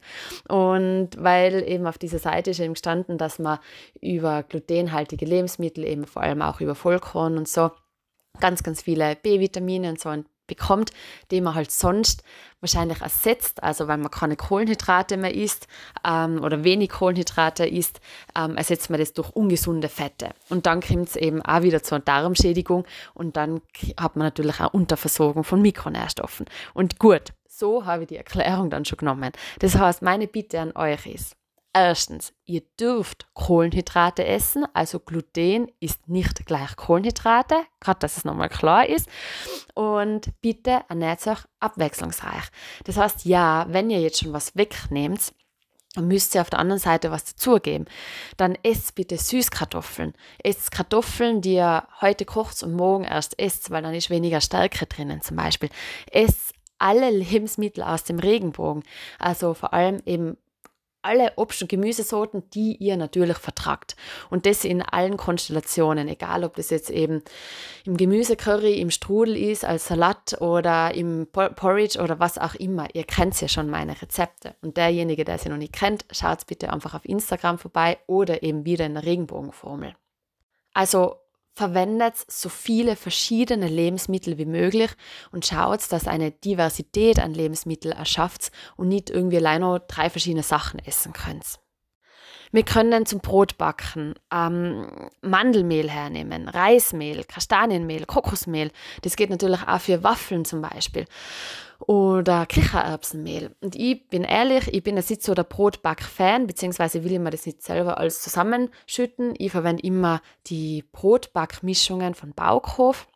Und 0.48 1.10
weil 1.18 1.68
eben 1.68 1.88
auf 1.88 1.98
dieser 1.98 2.20
Seite 2.20 2.50
ist 2.50 2.60
eben 2.60 2.74
gestanden, 2.74 3.18
dass 3.18 3.40
man 3.40 3.58
über 4.00 4.44
glutenhaltige 4.44 5.26
Lebensmittel, 5.26 5.84
eben 5.84 6.06
vor 6.06 6.22
allem 6.22 6.42
auch 6.42 6.60
über 6.60 6.76
Vollkorn, 6.76 7.07
Vollkorn 7.08 7.38
und 7.38 7.48
so 7.48 7.70
ganz, 8.40 8.62
ganz 8.62 8.82
viele 8.82 9.16
B-Vitamine 9.16 9.88
und 9.90 10.00
so 10.00 10.14
bekommt, 10.46 10.92
die 11.30 11.42
man 11.42 11.54
halt 11.54 11.70
sonst 11.70 12.22
wahrscheinlich 12.60 13.02
ersetzt, 13.02 13.62
also 13.62 13.86
weil 13.86 13.98
man 13.98 14.10
keine 14.10 14.34
Kohlenhydrate 14.34 15.18
mehr 15.18 15.34
isst 15.34 15.66
ähm, 16.06 16.42
oder 16.42 16.64
wenig 16.64 16.88
Kohlenhydrate 16.88 17.66
isst, 17.66 18.00
ähm, 18.34 18.56
ersetzt 18.56 18.88
man 18.88 18.98
das 18.98 19.12
durch 19.12 19.28
ungesunde 19.30 19.88
Fette. 19.88 20.30
Und 20.48 20.64
dann 20.64 20.80
kommt 20.80 21.08
es 21.08 21.16
eben 21.16 21.42
auch 21.42 21.62
wieder 21.62 21.82
zur 21.82 21.98
Darmschädigung 21.98 22.86
und 23.12 23.36
dann 23.36 23.60
hat 24.00 24.16
man 24.16 24.26
natürlich 24.26 24.60
auch 24.60 24.72
Unterversorgung 24.72 25.44
von 25.44 25.60
Mikronährstoffen. 25.60 26.46
Und 26.72 26.98
gut, 26.98 27.34
so 27.46 27.84
habe 27.84 28.04
ich 28.04 28.08
die 28.08 28.16
Erklärung 28.16 28.70
dann 28.70 28.86
schon 28.86 28.98
genommen. 28.98 29.32
Das 29.58 29.76
heißt, 29.76 30.00
meine 30.00 30.28
Bitte 30.28 30.60
an 30.60 30.72
euch 30.74 31.06
ist, 31.06 31.36
Erstens, 31.74 32.32
ihr 32.44 32.62
dürft 32.80 33.28
Kohlenhydrate 33.34 34.24
essen, 34.24 34.64
also 34.72 34.98
Gluten 34.98 35.70
ist 35.80 36.08
nicht 36.08 36.46
gleich 36.46 36.74
Kohlenhydrate, 36.76 37.56
gerade 37.78 38.00
dass 38.00 38.16
es 38.16 38.24
nochmal 38.24 38.48
klar 38.48 38.88
ist. 38.88 39.08
Und 39.74 40.32
bitte 40.40 40.80
ernährt 40.88 41.26
euch 41.26 41.38
abwechslungsreich. 41.60 42.44
Das 42.84 42.96
heißt, 42.96 43.26
ja, 43.26 43.66
wenn 43.68 43.90
ihr 43.90 44.00
jetzt 44.00 44.20
schon 44.20 44.32
was 44.32 44.56
wegnehmt, 44.56 45.32
müsst 45.96 46.34
ihr 46.34 46.40
auf 46.40 46.50
der 46.50 46.58
anderen 46.58 46.80
Seite 46.80 47.10
was 47.10 47.24
dazugeben. 47.24 47.86
Dann 48.36 48.56
esst 48.62 48.94
bitte 48.94 49.16
Süßkartoffeln. 49.16 50.14
Esst 50.42 50.70
Kartoffeln, 50.70 51.42
die 51.42 51.54
ihr 51.54 51.86
heute 52.00 52.24
kocht 52.24 52.62
und 52.62 52.74
morgen 52.74 53.04
erst 53.04 53.38
esst, 53.38 53.70
weil 53.70 53.82
dann 53.82 53.94
ist 53.94 54.10
weniger 54.10 54.40
Stärke 54.40 54.86
drinnen 54.86 55.22
zum 55.22 55.36
Beispiel. 55.36 55.70
Esst 56.10 56.54
alle 56.78 57.10
Lebensmittel 57.10 57.82
aus 57.82 58.04
dem 58.04 58.18
Regenbogen. 58.18 58.84
Also 59.18 59.54
vor 59.54 59.74
allem 59.74 60.00
eben 60.06 60.36
alle 61.02 61.32
Obst- 61.36 61.62
und 61.62 61.68
Gemüsesorten, 61.68 62.48
die 62.50 62.76
ihr 62.76 62.96
natürlich 62.96 63.38
vertragt. 63.38 63.96
Und 64.30 64.46
das 64.46 64.64
in 64.64 64.82
allen 64.82 65.16
Konstellationen, 65.16 66.08
egal 66.08 66.44
ob 66.44 66.56
das 66.56 66.70
jetzt 66.70 66.90
eben 66.90 67.22
im 67.84 67.96
Gemüsecurry, 67.96 68.80
im 68.80 68.90
Strudel 68.90 69.36
ist, 69.36 69.64
als 69.64 69.86
Salat 69.86 70.40
oder 70.40 70.94
im 70.94 71.26
Porridge 71.30 72.00
oder 72.00 72.18
was 72.18 72.38
auch 72.38 72.54
immer. 72.54 72.88
Ihr 72.94 73.04
kennt 73.04 73.40
ja 73.40 73.48
schon 73.48 73.70
meine 73.70 74.00
Rezepte. 74.00 74.54
Und 74.60 74.76
derjenige, 74.76 75.24
der 75.24 75.38
sie 75.38 75.48
noch 75.48 75.56
nicht 75.56 75.72
kennt, 75.72 76.04
schaut 76.10 76.46
bitte 76.46 76.72
einfach 76.72 76.94
auf 76.94 77.04
Instagram 77.04 77.58
vorbei 77.58 77.98
oder 78.06 78.42
eben 78.42 78.64
wieder 78.64 78.86
in 78.86 78.94
der 78.94 79.04
Regenbogenformel. 79.04 79.94
Also 80.74 81.16
verwendet 81.58 82.14
so 82.28 82.48
viele 82.48 82.94
verschiedene 82.94 83.66
Lebensmittel 83.66 84.38
wie 84.38 84.46
möglich 84.46 84.90
und 85.32 85.44
schaut, 85.44 85.90
dass 85.90 86.06
eine 86.06 86.30
Diversität 86.30 87.18
an 87.18 87.34
Lebensmitteln 87.34 87.92
erschafft 87.92 88.52
und 88.76 88.88
nicht 88.88 89.10
irgendwie 89.10 89.38
allein 89.38 89.62
nur 89.62 89.80
drei 89.80 90.08
verschiedene 90.08 90.44
Sachen 90.44 90.78
essen 90.78 91.12
könnt. 91.12 91.58
Wir 92.52 92.62
können 92.62 93.04
zum 93.04 93.20
Brot 93.20 93.58
backen 93.58 94.14
ähm, 94.32 95.10
Mandelmehl 95.20 95.90
hernehmen, 95.90 96.48
Reismehl, 96.48 97.24
Kastanienmehl, 97.24 98.06
Kokosmehl. 98.06 98.70
Das 99.02 99.16
geht 99.16 99.28
natürlich 99.28 99.66
auch 99.66 99.80
für 99.80 100.02
Waffeln 100.02 100.44
zum 100.44 100.62
Beispiel 100.62 101.04
oder 101.78 102.46
Kichererbsenmehl. 102.46 103.54
Und 103.60 103.76
ich 103.76 104.08
bin 104.08 104.24
ehrlich, 104.24 104.72
ich 104.72 104.82
bin 104.82 104.96
jetzt 104.96 105.10
nicht 105.10 105.22
so 105.22 105.34
der 105.34 105.44
Brotback-Fan, 105.44 106.46
beziehungsweise 106.46 107.04
will 107.04 107.12
ich 107.12 107.18
mir 107.18 107.30
das 107.30 107.46
nicht 107.46 107.62
selber 107.62 107.98
alles 107.98 108.22
zusammenschütten. 108.22 109.34
Ich 109.38 109.52
verwende 109.52 109.82
immer 109.82 110.20
die 110.46 110.84
Brotbackmischungen 110.92 112.14
von 112.14 112.32
Baukhof. 112.32 113.06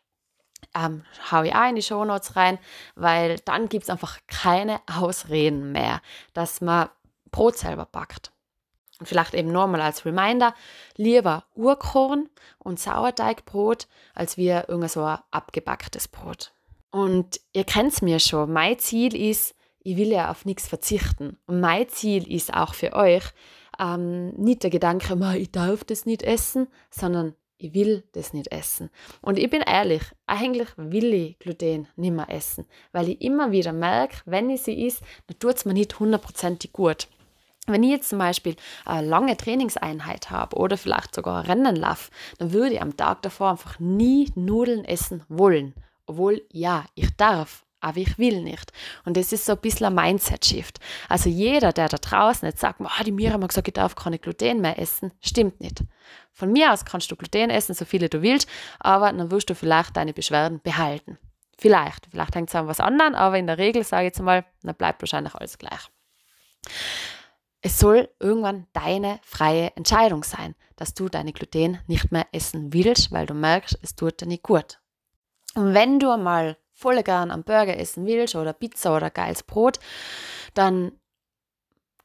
Ähm, 0.75 1.03
hau 1.29 1.43
ich 1.43 1.53
auch 1.53 1.69
in 1.69 1.75
die 1.75 1.81
Shownotes 1.81 2.35
rein, 2.35 2.57
weil 2.95 3.37
dann 3.45 3.69
gibt 3.69 3.83
es 3.83 3.89
einfach 3.89 4.19
keine 4.27 4.79
Ausreden 4.87 5.71
mehr, 5.71 6.01
dass 6.33 6.61
man 6.61 6.89
Brot 7.31 7.57
selber 7.57 7.85
backt. 7.85 8.31
Und 8.99 9.07
vielleicht 9.07 9.33
eben 9.33 9.51
nochmal 9.51 9.81
als 9.81 10.05
Reminder, 10.05 10.55
lieber 10.95 11.43
Urkorn 11.55 12.29
und 12.59 12.79
Sauerteigbrot, 12.79 13.87
als 14.15 14.37
wir 14.37 14.69
irgend 14.69 14.91
so 14.91 15.03
ein 15.03 15.19
abgebacktes 15.31 16.07
Brot. 16.07 16.52
Und 16.93 17.41
ihr 17.53 17.63
kennt 17.63 17.91
es 17.91 18.03
mir 18.03 18.19
schon, 18.19 18.53
mein 18.53 18.77
Ziel 18.77 19.15
ist, 19.15 19.55
ich 19.79 19.97
will 19.97 20.09
ja 20.09 20.29
auf 20.29 20.45
nichts 20.45 20.67
verzichten. 20.67 21.39
Und 21.47 21.59
mein 21.59 21.89
Ziel 21.89 22.31
ist 22.31 22.53
auch 22.53 22.75
für 22.75 22.93
euch, 22.93 23.23
ähm, 23.79 24.29
nicht 24.35 24.61
der 24.61 24.69
Gedanke, 24.69 25.17
ich 25.35 25.51
darf 25.51 25.83
das 25.83 26.05
nicht 26.05 26.21
essen, 26.21 26.67
sondern 26.91 27.33
ich 27.57 27.73
will 27.73 28.03
das 28.11 28.33
nicht 28.33 28.51
essen. 28.51 28.91
Und 29.23 29.39
ich 29.39 29.49
bin 29.49 29.61
ehrlich, 29.61 30.03
eigentlich 30.27 30.67
will 30.77 31.11
ich 31.15 31.39
Gluten 31.39 31.87
nicht 31.95 32.13
mehr 32.13 32.29
essen, 32.29 32.67
weil 32.91 33.09
ich 33.09 33.21
immer 33.21 33.51
wieder 33.51 33.73
merke, 33.73 34.17
wenn 34.25 34.51
ich 34.51 34.61
sie 34.61 34.85
isst, 34.85 35.01
dann 35.25 35.39
tut 35.39 35.55
es 35.55 35.65
mir 35.65 35.73
nicht 35.73 35.99
hundertprozentig 35.99 36.73
gut. 36.73 37.07
Wenn 37.65 37.81
ich 37.81 37.89
jetzt 37.89 38.09
zum 38.09 38.19
Beispiel 38.19 38.55
eine 38.85 39.07
lange 39.07 39.35
Trainingseinheit 39.35 40.29
habe 40.29 40.57
oder 40.57 40.77
vielleicht 40.77 41.15
sogar 41.15 41.47
Rennen 41.47 41.75
laufe, 41.75 42.11
dann 42.37 42.53
würde 42.53 42.75
ich 42.75 42.81
am 42.83 42.95
Tag 42.95 43.23
davor 43.23 43.49
einfach 43.49 43.79
nie 43.79 44.31
Nudeln 44.35 44.85
essen 44.85 45.23
wollen. 45.27 45.73
Obwohl, 46.05 46.41
ja, 46.51 46.85
ich 46.95 47.15
darf, 47.15 47.65
aber 47.83 47.97
ich 47.97 48.17
will 48.17 48.41
nicht. 48.41 48.71
Und 49.05 49.17
das 49.17 49.33
ist 49.33 49.45
so 49.45 49.53
ein 49.53 49.59
bisschen 49.59 49.87
ein 49.87 49.95
Mindset-Shift. 49.95 50.79
Also 51.09 51.29
jeder, 51.29 51.73
der 51.73 51.89
da 51.89 51.97
draußen 51.97 52.47
jetzt 52.47 52.61
sagt, 52.61 52.79
oh, 52.81 53.03
die 53.05 53.11
Mira 53.11 53.33
hat 53.33 53.49
gesagt, 53.49 53.67
ich 53.67 53.73
darf 53.73 53.95
keine 53.95 54.19
Gluten 54.19 54.61
mehr 54.61 54.79
essen, 54.79 55.11
stimmt 55.19 55.59
nicht. 55.59 55.83
Von 56.31 56.51
mir 56.51 56.71
aus 56.71 56.85
kannst 56.85 57.11
du 57.11 57.15
Gluten 57.15 57.49
essen, 57.49 57.75
so 57.75 57.85
viele 57.85 58.09
du 58.09 58.21
willst, 58.21 58.47
aber 58.79 59.11
dann 59.11 59.31
wirst 59.31 59.49
du 59.49 59.55
vielleicht 59.55 59.97
deine 59.97 60.13
Beschwerden 60.13 60.61
behalten. 60.61 61.17
Vielleicht, 61.59 62.07
vielleicht 62.09 62.35
hängt 62.35 62.49
es 62.49 62.55
an 62.55 62.67
was 62.67 62.79
anderem, 62.79 63.15
aber 63.15 63.37
in 63.37 63.47
der 63.47 63.57
Regel 63.57 63.83
sage 63.83 64.03
ich 64.03 64.13
jetzt 64.13 64.21
mal, 64.21 64.45
dann 64.63 64.75
bleibt 64.75 65.01
wahrscheinlich 65.01 65.35
alles 65.35 65.57
gleich. 65.57 65.89
Es 67.61 67.79
soll 67.79 68.09
irgendwann 68.19 68.67
deine 68.73 69.19
freie 69.23 69.71
Entscheidung 69.75 70.23
sein, 70.23 70.55
dass 70.75 70.93
du 70.93 71.07
deine 71.07 71.31
Gluten 71.31 71.79
nicht 71.87 72.11
mehr 72.11 72.27
essen 72.31 72.73
willst, 72.73 73.11
weil 73.11 73.25
du 73.25 73.33
merkst, 73.33 73.77
es 73.81 73.95
tut 73.95 74.19
dir 74.19 74.25
nicht 74.25 74.43
gut. 74.43 74.79
Und 75.55 75.73
wenn 75.73 75.99
du 75.99 76.15
mal 76.17 76.57
voll 76.73 77.01
gern 77.03 77.31
am 77.31 77.43
Burger 77.43 77.77
essen 77.77 78.05
willst 78.05 78.35
oder 78.35 78.53
Pizza 78.53 78.95
oder 78.95 79.09
geiles 79.09 79.43
Brot, 79.43 79.79
dann 80.53 80.91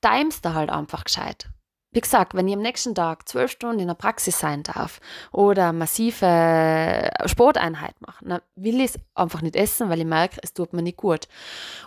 timest 0.01 0.45
du 0.45 0.55
halt 0.55 0.71
einfach 0.71 1.05
gescheit. 1.05 1.51
Wie 1.91 2.03
gesagt, 2.03 2.35
wenn 2.35 2.47
ich 2.47 2.55
am 2.55 2.61
nächsten 2.61 2.95
Tag 2.95 3.27
zwölf 3.27 3.51
Stunden 3.51 3.81
in 3.81 3.89
der 3.89 3.95
Praxis 3.95 4.39
sein 4.39 4.63
darf 4.63 5.01
oder 5.33 5.73
massive 5.73 7.11
Sporteinheit 7.25 7.99
machen, 8.03 8.29
dann 8.29 8.43
will 8.57 8.77
ich 8.81 8.91
es 8.91 8.99
einfach 9.15 9.41
nicht 9.41 9.57
essen, 9.57 9.89
weil 9.89 10.01
ich 10.01 10.05
merke, 10.05 10.39
es 10.43 10.53
tut 10.53 10.75
mir 10.75 10.83
nicht 10.83 10.99
gut. 10.99 11.29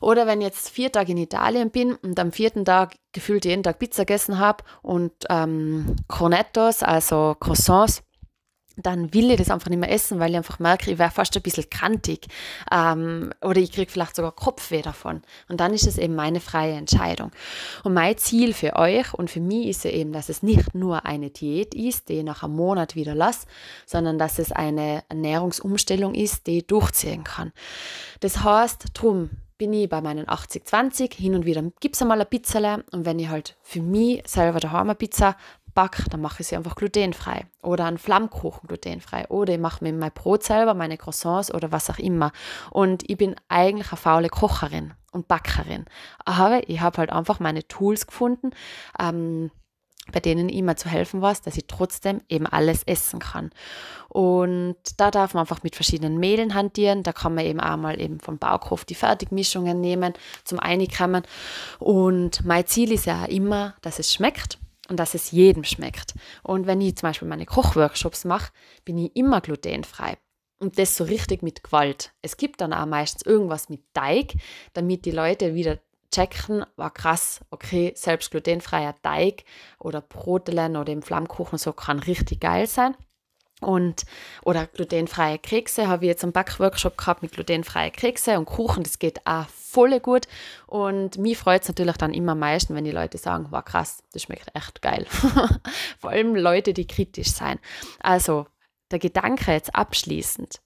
Oder 0.02 0.26
wenn 0.26 0.42
ich 0.42 0.48
jetzt 0.48 0.70
vier 0.72 0.92
Tage 0.92 1.12
in 1.12 1.20
Italien 1.20 1.70
bin 1.70 1.94
und 1.96 2.20
am 2.20 2.32
vierten 2.32 2.66
Tag 2.66 2.96
gefühlt 3.12 3.46
jeden 3.46 3.62
Tag 3.62 3.78
Pizza 3.78 4.04
gegessen 4.04 4.40
habe 4.40 4.64
und 4.82 5.14
ähm, 5.30 5.96
Cornettos, 6.08 6.82
also 6.82 7.36
Croissants, 7.40 8.02
dann 8.86 9.14
will 9.14 9.32
ich 9.32 9.38
das 9.38 9.50
einfach 9.50 9.70
nicht 9.70 9.80
mehr 9.80 9.92
essen, 9.92 10.20
weil 10.20 10.32
ich 10.32 10.38
einfach 10.38 10.60
merke, 10.60 10.92
ich 10.92 10.98
wäre 10.98 11.12
fast 11.12 11.36
ein 11.36 11.42
bisschen 11.42 11.70
kantig 11.70 12.28
ähm, 12.72 13.32
oder 13.42 13.60
ich 13.60 13.72
kriege 13.72 13.92
vielleicht 13.92 14.16
sogar 14.16 14.32
Kopfweh 14.32 14.82
davon. 14.82 15.22
Und 15.48 15.60
dann 15.60 15.74
ist 15.74 15.88
es 15.88 15.98
eben 15.98 16.16
meine 16.16 16.40
freie 16.40 16.74
Entscheidung. 16.74 17.32
Und 17.84 17.94
mein 17.94 18.18
Ziel 18.18 18.54
für 18.54 18.76
euch 18.76 19.14
und 19.14 19.30
für 19.30 19.42
mich 19.42 19.68
ist 19.68 19.84
ja 19.84 19.92
eben, 19.92 20.12
dass 20.12 20.30
es 20.30 20.44
nicht 20.44 20.76
nur 20.76 21.06
eine 21.06 21.30
Diät 21.30 21.74
ist, 21.74 22.10
die 22.10 22.20
ich 22.20 22.24
nach 22.24 22.44
einem 22.44 22.56
Monat 22.56 22.96
wieder 22.96 23.16
lasse, 23.16 23.48
sondern 23.86 24.18
dass 24.18 24.40
es 24.40 24.52
eine 24.52 25.04
Ernährungsumstellung 25.10 26.14
ist, 26.14 26.48
die 26.48 26.60
ich 26.60 26.68
durchziehen 26.68 27.24
kann. 27.24 27.52
Das 28.20 28.44
heißt, 28.44 28.86
drum 28.94 29.30
bin 29.62 29.74
ich 29.74 29.88
bei 29.88 30.02
meinen 30.02 30.26
80-20, 30.26 31.14
hin 31.14 31.36
und 31.36 31.46
wieder 31.46 31.62
gibt 31.80 31.96
es 31.96 32.02
einmal 32.02 32.18
eine 32.18 32.26
Pizza 32.26 32.82
und 32.92 33.06
wenn 33.06 33.20
ich 33.20 33.30
halt 33.30 33.58
für 33.62 33.80
mich 33.80 34.24
selber 34.26 34.60
daheim 34.60 34.90
eine 34.90 34.96
Pizza 34.96 35.38
backe, 35.74 36.10
dann 36.10 36.22
mache 36.22 36.42
ich 36.42 36.48
sie 36.48 36.56
einfach 36.56 36.76
glutenfrei. 36.76 37.46
Oder 37.62 37.86
einen 37.86 37.98
Flammkuchen 37.98 38.68
glutenfrei. 38.68 39.28
Oder 39.30 39.54
ich 39.54 39.60
mache 39.60 39.84
mir 39.84 39.94
mein 39.94 40.12
Brot 40.12 40.44
selber, 40.44 40.74
meine 40.74 40.98
Croissants 40.98 41.54
oder 41.54 41.72
was 41.72 41.90
auch 41.90 42.00
immer. 42.00 42.32
Und 42.70 43.10
ich 43.10 43.18
bin 43.18 43.36
eigentlich 43.50 43.92
eine 43.92 43.98
faule 43.98 44.30
Kocherin 44.30 44.94
und 45.12 45.28
Backerin. 45.28 45.86
Aber 46.26 46.68
ich 46.70 46.82
habe 46.82 46.98
halt 46.98 47.12
einfach 47.12 47.40
meine 47.40 47.68
Tools 47.68 48.08
gefunden, 48.08 48.52
ähm, 49.00 49.52
bei 50.12 50.20
denen 50.20 50.50
immer 50.50 50.76
zu 50.76 50.90
helfen 50.90 51.22
weiß, 51.22 51.42
dass 51.42 51.58
ich 51.58 51.68
trotzdem 51.68 52.22
eben 52.28 52.48
alles 52.48 52.84
essen 52.84 53.20
kann. 53.20 53.52
Und 54.10 54.76
da 54.98 55.12
darf 55.12 55.34
man 55.34 55.42
einfach 55.42 55.64
mit 55.64 55.76
verschiedenen 55.76 56.18
Mehlen 56.18 56.54
hantieren. 56.54 57.04
Da 57.04 57.14
kann 57.14 57.36
man 57.36 57.46
eben 57.46 57.60
auch 57.60 57.78
mal 57.78 58.02
eben 58.02 58.20
vom 58.20 58.38
Bauhof 58.38 58.84
die 58.84 58.96
Fertigmischungen 58.96 59.80
nehmen 59.80 60.14
zum 60.44 60.60
Einkommen. 60.60 61.24
Und 61.80 62.44
mein 62.46 62.66
Ziel 62.66 62.92
ist 62.92 63.06
ja 63.06 63.26
immer, 63.26 63.76
dass 63.82 64.00
es 64.00 64.14
schmeckt 64.14 64.58
und 64.92 64.98
dass 64.98 65.16
es 65.16 65.32
jedem 65.32 65.64
schmeckt. 65.64 66.14
Und 66.44 66.68
wenn 66.68 66.82
ich 66.82 66.98
zum 66.98 67.08
Beispiel 67.08 67.28
meine 67.28 67.46
Kochworkshops 67.46 68.26
mache, 68.26 68.52
bin 68.84 68.98
ich 68.98 69.16
immer 69.16 69.40
glutenfrei. 69.40 70.18
Und 70.60 70.78
das 70.78 70.98
so 70.98 71.06
richtig 71.06 71.42
mit 71.42 71.64
Gewalt. 71.64 72.12
Es 72.22 72.36
gibt 72.36 72.60
dann 72.60 72.74
auch 72.74 72.86
meistens 72.86 73.26
irgendwas 73.26 73.70
mit 73.70 73.82
Teig, 73.94 74.34
damit 74.74 75.06
die 75.06 75.12
Leute 75.12 75.56
wieder 75.56 75.80
checken, 76.14 76.66
war 76.76 76.92
krass, 76.92 77.40
okay, 77.52 77.94
selbst 77.96 78.32
glutenfreier 78.32 78.94
Teig 79.02 79.46
oder 79.80 80.02
Brotelen 80.02 80.76
oder 80.76 80.92
im 80.92 81.02
Flammkuchen 81.02 81.58
so 81.58 81.72
kann 81.72 82.00
richtig 82.00 82.42
geil 82.42 82.68
sein. 82.68 82.96
Und, 83.62 84.06
oder 84.44 84.66
glutenfreie 84.66 85.38
Kekse 85.38 85.88
habe 85.88 86.06
ich 86.06 86.10
jetzt 86.10 86.24
einen 86.24 86.34
Backworkshop 86.34 86.98
gehabt 86.98 87.22
mit 87.22 87.32
glutenfreien 87.32 87.92
Kekse 87.92 88.38
und 88.40 88.46
Kuchen, 88.46 88.84
das 88.84 88.98
geht 88.98 89.26
auch 89.26 89.48
voll 89.48 90.00
gut. 90.00 90.28
Und 90.66 91.18
mich 91.20 91.38
freut 91.38 91.62
es 91.62 91.68
natürlich 91.68 91.98
dann 91.98 92.14
immer 92.14 92.34
am 92.34 92.40
meisten, 92.40 92.76
wenn 92.76 92.84
die 92.84 92.92
Leute 92.92 93.20
sagen, 93.20 93.52
war 93.52 93.64
krass, 93.64 94.04
das 94.14 94.24
schmeckt 94.24 94.54
echt 94.56 94.82
geil. 94.82 95.06
Vor 96.00 96.10
allem 96.10 96.36
Leute, 96.36 96.74
die 96.74 96.88
kritisch 96.88 97.32
sein. 97.32 97.60
Also, 98.00 98.48
der 98.90 99.00
Gedanke 99.00 99.52
jetzt 99.52 99.76
abschließend, 99.76 100.60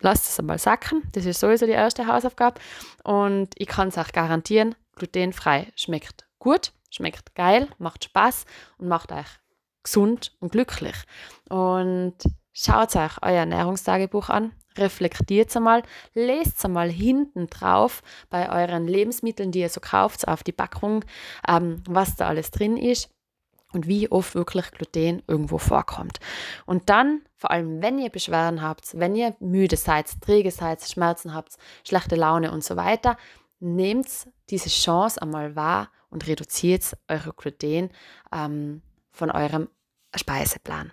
lasst 0.00 0.28
es 0.28 0.38
einmal 0.38 0.58
sacken. 0.58 1.02
Das 1.12 1.24
ist 1.24 1.40
sowieso 1.40 1.64
die 1.64 1.72
erste 1.72 2.06
Hausaufgabe. 2.06 2.60
Und 3.02 3.48
ich 3.56 3.66
kann 3.66 3.88
es 3.88 3.98
auch 3.98 4.12
garantieren, 4.12 4.74
glutenfrei 4.94 5.72
schmeckt 5.74 6.26
gut, 6.38 6.72
schmeckt 6.90 7.34
geil, 7.34 7.68
macht 7.78 8.04
Spaß 8.04 8.44
und 8.76 8.88
macht 8.88 9.10
euch 9.10 9.26
gesund 9.84 10.32
und 10.40 10.52
glücklich. 10.52 10.96
Und 11.48 12.16
schaut 12.52 12.96
euch 12.96 13.12
euer 13.22 13.40
Ernährungstagebuch 13.40 14.28
an, 14.28 14.52
reflektiert 14.76 15.50
es 15.50 15.56
einmal, 15.56 15.82
lest 16.14 16.58
es 16.58 16.64
einmal 16.64 16.90
hinten 16.90 17.48
drauf 17.48 18.02
bei 18.30 18.50
euren 18.50 18.88
Lebensmitteln, 18.88 19.52
die 19.52 19.60
ihr 19.60 19.68
so 19.68 19.80
kauft, 19.80 20.26
auf 20.26 20.42
die 20.42 20.52
Packung, 20.52 21.04
ähm, 21.46 21.82
was 21.88 22.16
da 22.16 22.26
alles 22.26 22.50
drin 22.50 22.76
ist 22.76 23.10
und 23.72 23.86
wie 23.86 24.10
oft 24.10 24.34
wirklich 24.34 24.70
Gluten 24.70 25.22
irgendwo 25.26 25.58
vorkommt. 25.58 26.18
Und 26.66 26.88
dann, 26.88 27.22
vor 27.36 27.50
allem 27.50 27.82
wenn 27.82 27.98
ihr 27.98 28.10
Beschwerden 28.10 28.62
habt, 28.62 28.98
wenn 28.98 29.14
ihr 29.16 29.34
müde 29.40 29.76
seid, 29.76 30.20
träge 30.20 30.50
seid, 30.50 30.82
Schmerzen 30.82 31.34
habt, 31.34 31.56
schlechte 31.86 32.16
Laune 32.16 32.52
und 32.52 32.64
so 32.64 32.76
weiter, 32.76 33.16
nehmt 33.60 34.08
diese 34.50 34.68
Chance 34.68 35.20
einmal 35.20 35.56
wahr 35.56 35.90
und 36.10 36.26
reduziert 36.26 36.96
eure 37.08 37.32
Gluten 37.32 37.90
ähm, 38.32 38.82
von 39.14 39.30
eurem 39.30 39.68
Speiseplan. 40.14 40.92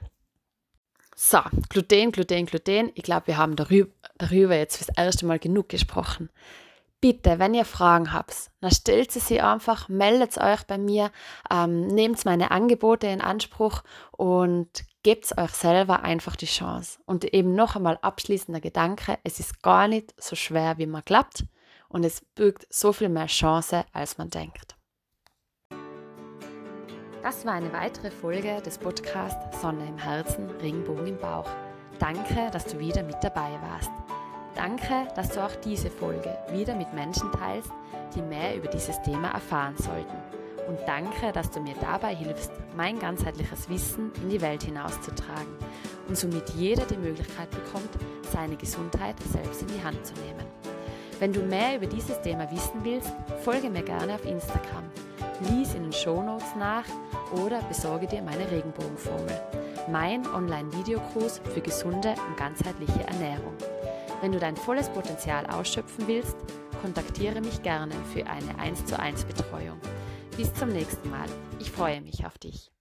So, 1.16 1.40
Gluten, 1.70 2.12
Gluten, 2.12 2.46
Gluten. 2.46 2.92
Ich 2.96 3.04
glaube, 3.04 3.28
wir 3.28 3.38
haben 3.38 3.56
darüber, 3.56 4.56
jetzt 4.56 4.78
fürs 4.78 4.96
erste 4.96 5.26
Mal 5.26 5.40
genug 5.40 5.70
gesprochen. 5.70 6.30
Bitte, 7.02 7.40
wenn 7.40 7.56
ihr 7.56 7.66
Fragen 7.66 8.14
habt, 8.14 8.52
dann 8.62 8.72
stellt 8.72 9.12
sie 9.12 9.42
einfach, 9.42 9.90
meldet 9.90 10.38
euch 10.38 10.64
bei 10.64 10.78
mir, 10.78 11.12
ähm, 11.50 11.88
nehmt 11.88 12.24
meine 12.26 12.52
Angebote 12.52 13.08
in 13.08 13.22
Anspruch 13.22 13.84
und 14.12 14.70
gebt 15.02 15.36
euch 15.38 15.52
selber 15.52 16.04
einfach 16.04 16.36
die 16.36 16.46
Chance. 16.46 17.00
Und 17.06 17.26
eben 17.26 17.56
noch 17.56 17.76
einmal 17.76 17.98
abschließender 18.02 18.62
Gedanke, 18.62 19.18
es 19.24 19.40
ist 19.40 19.64
gar 19.64 19.88
nicht 19.88 20.14
so 20.22 20.36
schwer, 20.36 20.78
wie 20.78 20.86
man 20.86 21.02
glaubt 21.04 21.46
und 21.90 22.04
es 22.04 22.22
birgt 22.36 22.72
so 22.72 22.94
viel 22.94 23.10
mehr 23.10 23.26
Chance, 23.26 23.84
als 23.94 24.20
man 24.20 24.30
denkt. 24.30 24.76
Das 27.24 27.46
war 27.46 27.54
eine 27.54 27.72
weitere 27.72 28.10
Folge 28.10 28.62
des 28.66 28.80
Podcasts 28.80 29.62
Sonne 29.62 29.88
im 29.88 29.98
Herzen, 30.00 30.50
Regenbogen 30.60 31.06
im 31.06 31.18
Bauch. 31.20 31.48
Danke, 32.00 32.50
dass 32.52 32.66
du 32.66 32.80
wieder 32.80 33.04
mit 33.04 33.18
dabei 33.22 33.52
warst. 33.62 33.92
Danke, 34.56 35.08
dass 35.16 35.30
du 35.30 35.46
auch 35.46 35.56
diese 35.64 35.92
Folge 35.92 36.36
wieder 36.52 36.74
mit 36.74 36.92
Menschen 36.96 37.32
teilst, 37.32 37.70
die 38.16 38.24
mehr 38.24 38.56
über 38.56 38.70
dieses 38.70 39.00
Thema 39.04 39.30
erfahren 39.30 39.76
sollten. 39.78 40.18
Und 40.68 40.80
danke, 40.88 41.32
dass 41.32 41.52
du 41.52 41.60
mir 41.60 41.76
dabei 41.80 42.16
hilfst, 42.16 42.52
mein 42.76 42.98
ganzheitliches 42.98 43.70
Wissen 43.70 44.12
in 44.24 44.30
die 44.30 44.42
Welt 44.42 44.64
hinauszutragen 44.64 45.56
und 46.08 46.18
somit 46.18 46.50
jeder 46.52 46.86
die 46.86 46.98
Möglichkeit 46.98 47.52
bekommt, 47.52 47.90
seine 48.32 48.56
Gesundheit 48.56 49.16
selbst 49.32 49.62
in 49.62 49.68
die 49.68 49.84
Hand 49.84 50.04
zu 50.04 50.14
nehmen. 50.16 50.48
Wenn 51.20 51.34
du 51.34 51.42
mehr 51.42 51.76
über 51.76 51.86
dieses 51.86 52.20
Thema 52.22 52.50
wissen 52.52 52.84
willst, 52.84 53.14
folge 53.44 53.70
mir 53.70 53.84
gerne 53.84 54.16
auf 54.16 54.26
Instagram, 54.26 54.90
lies 55.50 55.74
in 55.74 55.84
den 55.84 55.94
Shownotes 55.94 56.56
nach 56.58 56.86
oder 57.44 57.62
besorge 57.64 58.08
dir 58.08 58.22
meine 58.22 58.50
Regenbogenformel, 58.50 59.42
mein 59.90 60.26
Online-Videokurs 60.28 61.42
für 61.54 61.62
gesunde 61.62 62.16
und 62.28 62.38
ganzheitliche 62.38 63.04
Ernährung. 63.08 63.54
Wenn 64.22 64.32
du 64.32 64.40
dein 64.40 64.56
volles 64.56 64.90
Potenzial 64.90 65.46
ausschöpfen 65.48 66.08
willst, 66.08 66.36
kontaktiere 66.82 67.42
mich 67.42 67.62
gerne 67.64 67.94
für 68.14 68.26
eine 68.28 68.58
1 68.60 68.86
zu 68.86 69.00
1 69.00 69.26
Betreuung. 69.26 69.80
Bis 70.38 70.54
zum 70.54 70.70
nächsten 70.70 71.10
Mal. 71.10 71.28
Ich 71.60 71.72
freue 71.72 72.02
mich 72.02 72.26
auf 72.26 72.38
dich. 72.38 72.72